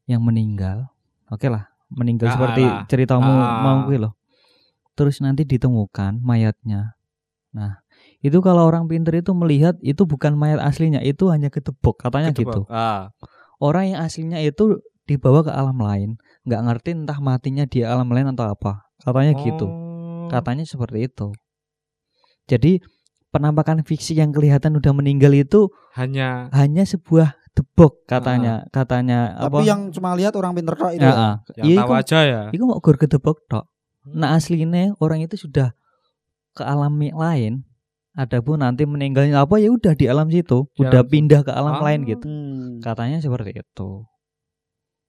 [0.05, 0.93] yang meninggal,
[1.29, 3.65] oke lah meninggal Ah, seperti ceritamu Ah.
[3.65, 4.13] mau gue loh.
[4.93, 6.99] Terus nanti ditemukan mayatnya.
[7.55, 7.81] Nah
[8.21, 12.67] itu kalau orang pinter itu melihat itu bukan mayat aslinya, itu hanya ketebok katanya gitu.
[12.69, 13.15] Ah,
[13.59, 16.15] Orang yang aslinya itu dibawa ke alam lain,
[16.47, 18.87] nggak ngerti entah matinya di alam lain atau apa.
[19.03, 19.67] Katanya gitu.
[19.67, 20.29] oh.
[20.31, 21.33] Katanya seperti itu.
[22.49, 22.81] Jadi
[23.29, 28.63] penampakan fiksi yang kelihatan udah meninggal itu hanya hanya sebuah tebok katanya.
[28.71, 29.67] Katanya Tapi apa?
[29.67, 31.03] yang cuma lihat orang pinter tok itu.
[31.03, 31.15] ya, ya.
[31.19, 31.35] ah.
[31.57, 32.41] yang Iya, tahu iku- aja ya.
[32.49, 33.65] Iku mau gur tok.
[34.09, 35.75] Nah aslinya orang itu sudah
[36.53, 37.67] ke alam lain.
[38.15, 41.75] Adapun nanti meninggalnya apa ya udah di alam situ, Di udah alam- pindah ke alam
[41.77, 41.83] Ah.
[41.83, 42.27] lain gitu.
[42.27, 42.79] Hmm.
[42.79, 44.07] Katanya seperti itu.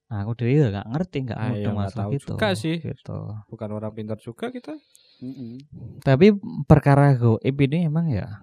[0.10, 2.34] Nah, aku dari nggak ngerti nggak Ah, iya, nggak masalah tahu gitu.
[2.34, 2.76] juga sih.
[2.78, 3.18] Gitu.
[3.45, 4.74] Bukan orang pintar juga kita.
[5.20, 5.54] Mm-mm.
[6.00, 6.32] Tapi
[6.64, 8.39] perkara goib ini emang ya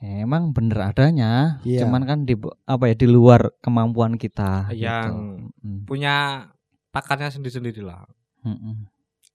[0.00, 1.58] emang bener adanya.
[1.62, 1.82] Iya.
[1.82, 2.34] Cuman kan di
[2.64, 4.70] apa ya di luar kemampuan kita.
[4.70, 5.12] Yang
[5.50, 5.84] gitu.
[5.84, 6.46] Punya
[6.88, 8.06] pakarnya sendiri-sendiri lah.
[8.42, 8.76] mm, mm.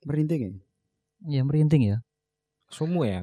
[0.03, 0.51] Merinding ya.
[1.30, 1.97] Ya merinding ya.
[2.68, 3.22] Sumu ya.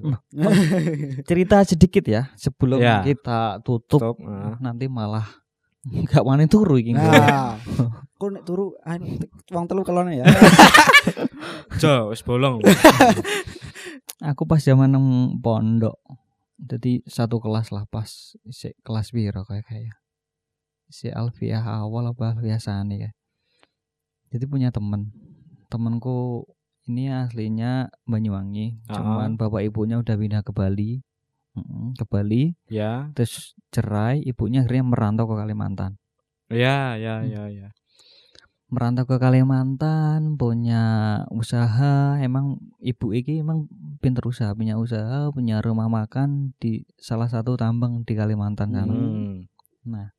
[1.28, 3.02] Cerita sedikit ya sebelum Ya.
[3.02, 4.16] kita tutup Stop.
[4.22, 4.54] ah.
[4.58, 5.26] nanti malah
[5.88, 6.92] nggak wani turu iki.
[6.92, 7.56] Nah,
[8.20, 9.16] kok nek turu anu
[9.48, 10.24] wong telu kelone ya.
[11.80, 12.60] Jo, wis bolong.
[14.20, 15.06] Aku pas zaman nang
[15.40, 15.96] pondok.
[16.70, 18.06] Jadi satu kelas lah pas
[18.46, 19.96] isik kelas piro kayak kayak.
[20.90, 23.10] si Alfiah awal apa Alfiah Sani ya.
[24.34, 25.14] Jadi punya temen
[25.70, 26.46] temanku
[26.90, 28.98] ini aslinya Banyuwangi, Ah.
[28.98, 30.98] cuman bapak ibunya udah pindah ke Bali,
[31.94, 33.14] ke Bali, Ya.
[33.14, 35.94] terus cerai, ibunya akhirnya merantau ke Kalimantan.
[36.50, 37.30] Ya, ya, Hmm.
[37.30, 37.68] ya, ya.
[38.70, 40.82] Merantau ke Kalimantan punya
[41.28, 43.66] usaha emang ibu iki emang
[43.98, 49.36] pinter usaha punya usaha punya rumah makan di salah satu tambang di Kalimantan kan Hmm.
[49.82, 50.14] nah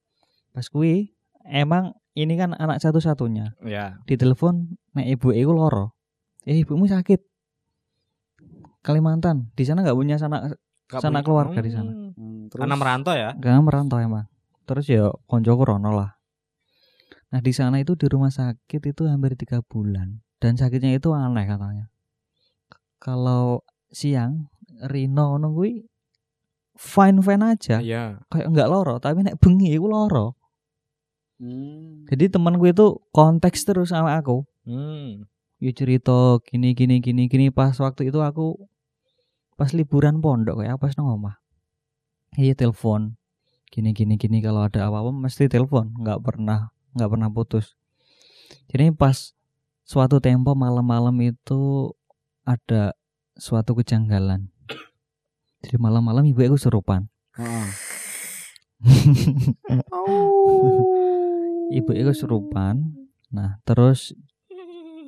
[0.51, 3.95] pas kui emang ini kan anak satu-satunya Ya.
[4.03, 5.95] ditelepon nek ibu iku loro
[6.43, 7.23] eh ibumu sakit
[8.81, 11.87] Kalimantan di sana nggak punya sanak Gak Sanak punya- keluarga di sana.
[11.87, 12.11] Hmm.
[12.11, 13.31] Hmm, terus Karena merantau ya.
[13.31, 14.27] Gak merantau emang.
[14.67, 16.19] Terus ya koncoku rono lah.
[17.31, 21.47] Nah di sana itu di rumah sakit itu hampir tiga bulan dan sakitnya itu aneh
[21.47, 21.87] katanya.
[22.99, 24.51] Kalau siang
[24.81, 25.85] Rino nunggu
[26.75, 28.19] fine fine aja, Iya.
[28.27, 28.97] kayak nggak loro.
[28.97, 30.33] Tapi nek bengi itu loro.
[31.41, 32.05] Hmm.
[32.05, 34.45] Jadi temanku itu konteks terus sama aku.
[34.65, 35.25] Hmm.
[35.61, 38.57] Ya cerita gini gini gini gini pas waktu itu aku
[39.57, 41.37] pas liburan pondok kayak pas nang omah.
[42.37, 43.17] Iya telepon.
[43.69, 47.75] Gini gini gini kalau ada apa-apa mesti telepon, nggak pernah nggak pernah putus.
[48.71, 49.35] Jadi pas
[49.87, 51.91] suatu tempo malam-malam itu
[52.43, 52.95] ada
[53.35, 54.49] suatu kejanggalan.
[55.61, 57.07] Jadi malam-malam ibu aku serupan.
[57.37, 57.67] Heeh.
[61.77, 62.97] ibu aku serupan.
[63.31, 64.11] Nah, terus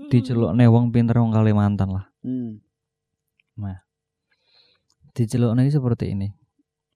[0.07, 2.07] diceluk wong pinter wong Kalimantan lah.
[2.23, 2.63] Hmm.
[5.13, 6.33] diceluk lagi seperti ini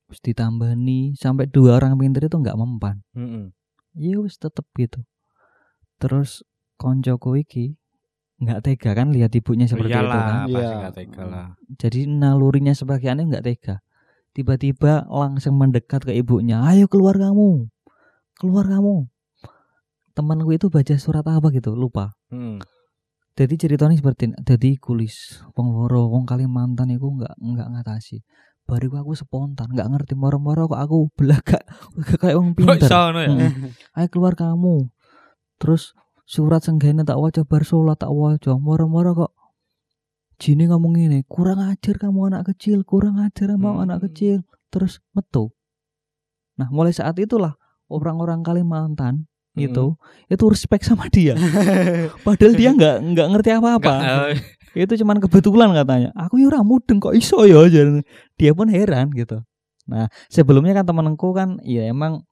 [0.10, 3.54] Terus ditambani sampai dua orang pinter itu nggak mempan Hmm.
[3.98, 5.02] Ya wis tetep gitu.
[5.98, 6.46] Terus
[6.78, 7.76] koncoku iki
[8.38, 10.36] nggak tega kan lihat ibunya seperti itu Iyalah, kan?
[10.46, 10.70] pasti Iya.
[10.78, 11.48] nggak tega lah.
[11.74, 13.76] jadi nalurinya sebagai aneh nggak tega.
[14.38, 17.66] Tiba-tiba langsung mendekat ke ibunya ayo keluar kamu
[18.38, 19.10] keluar kamu.
[20.14, 22.14] Temanku itu baca surat apa gitu lupa.
[22.30, 22.62] Hmm.
[23.38, 24.36] jadi ceritanya seperti ini.
[24.42, 28.22] Jadi kulis wong loro wong Kalimantan itu nggak nggak ngatasi
[28.68, 31.64] baru aku spontan nggak ngerti moro-moro kok aku belakang
[32.20, 33.30] kayak pinter iso ngono ya?
[33.32, 33.52] Mm.
[33.98, 34.92] ayo keluar kamu
[35.58, 35.96] terus
[36.28, 39.32] surat senggene tak waca bar sholat tak waca moro-moro kok
[40.38, 43.84] Jini ngomong ini kurang ajar kamu anak kecil kurang ajar kamu Hmm.
[43.90, 45.50] anak kecil terus metu
[46.54, 47.56] nah mulai saat itulah
[47.88, 49.26] orang-orang Kalimantan
[49.58, 49.66] Hmm.
[49.66, 49.86] itu
[50.30, 51.34] itu respect sama dia
[52.28, 53.96] padahal dia nggak nggak ngerti apa-apa
[54.86, 56.10] itu cuman kebetulan katanya.
[56.14, 57.66] Aku ya ora mudeng kok iso ya
[58.38, 59.42] dia pun heran gitu.
[59.90, 62.28] Nah sebelumnya kan temanku kan ya emang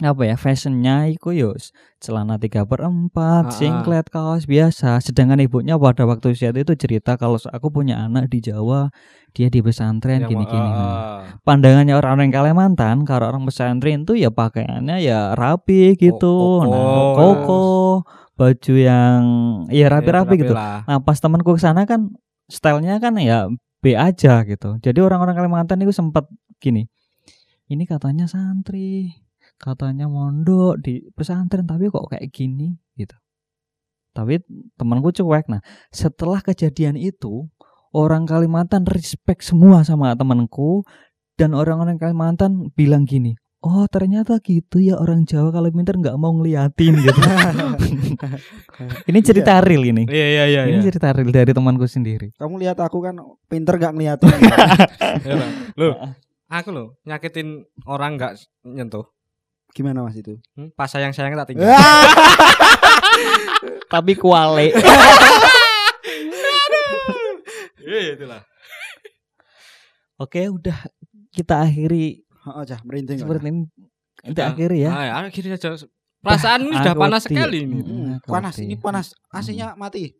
[0.00, 4.96] apa ya fashionnya iku yo s- celana tiga per empat singlet kaos biasa.
[5.04, 8.88] Sedangkan ibunya pada waktu saat itu cerita kalau aku punya anak di Jawa
[9.36, 10.70] dia di pesantren gini-gini.
[10.72, 11.00] Ah, Nah,
[11.44, 16.32] pandangannya orang-orang Kalimantan kalau orang pesantren tuh ya pakaiannya ya rapi gitu.
[16.32, 17.14] Koko, nah ya.
[17.14, 17.62] koko
[18.40, 19.20] baju yang
[19.68, 20.80] ya rapi-rapi Ya, gitu lah.
[20.88, 22.08] Nah pas temanku ke sana kan
[22.48, 23.52] stylenya kan ya
[23.84, 24.80] B aja gitu.
[24.80, 26.24] Jadi orang-orang Kalimantan itu sempat
[26.56, 26.88] gini.
[27.68, 29.12] Ini katanya santri,
[29.60, 33.12] katanya mondok di pesantren tapi kok kayak gini gitu.
[34.16, 34.40] Tapi
[34.80, 35.52] temanku cuek.
[35.52, 35.60] Nah
[35.92, 37.44] setelah kejadian itu
[37.92, 40.88] orang Kalimantan respect semua sama temanku
[41.36, 43.36] dan orang-orang Kalimantan bilang gini.
[43.60, 47.20] Oh ternyata gitu ya orang Jawa kalau pinter nggak mau ngeliatin gitu.
[49.12, 50.08] ini cerita real ini.
[50.08, 50.62] Iya iya iya.
[50.64, 50.86] Ini iya.
[50.88, 52.32] cerita real dari temanku sendiri.
[52.40, 53.20] Kamu lihat aku kan
[53.52, 54.32] pinter gak ngeliatin.
[55.20, 55.44] Iya.
[55.76, 55.92] Loh,
[56.56, 59.04] aku loh nyakitin orang nggak nyentuh.
[59.76, 60.40] Gimana mas itu?
[60.56, 61.68] Hmm, Pas sayang sayang tak tinggal.
[63.92, 64.72] Tapi kuale.
[67.84, 68.40] Iya itulah.
[70.16, 70.78] Oke, udah
[71.34, 73.20] kita akhiri Oh, cah merinding.
[73.20, 73.62] seperti ini.
[74.20, 74.46] Kita Udah.
[74.52, 74.90] akhiri ya.
[74.92, 75.76] Ah, ya, akhiri aja.
[76.20, 77.80] Perasaan ini sudah aku panas sekali ini.
[77.80, 77.88] Mm.
[77.88, 79.16] Hmm, panas ini panas.
[79.32, 80.12] AC-nya mati.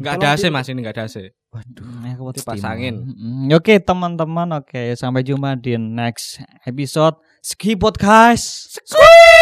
[0.00, 1.28] Enggak Kalau ada AC Mas ini enggak ada AC.
[1.52, 2.94] Waduh, aku wedi Dipasangin.
[3.04, 8.80] Mm, Oke, teman-teman, oke, sampai jumpa di next episode Ski Podcast.
[8.96, 9.36] Oke.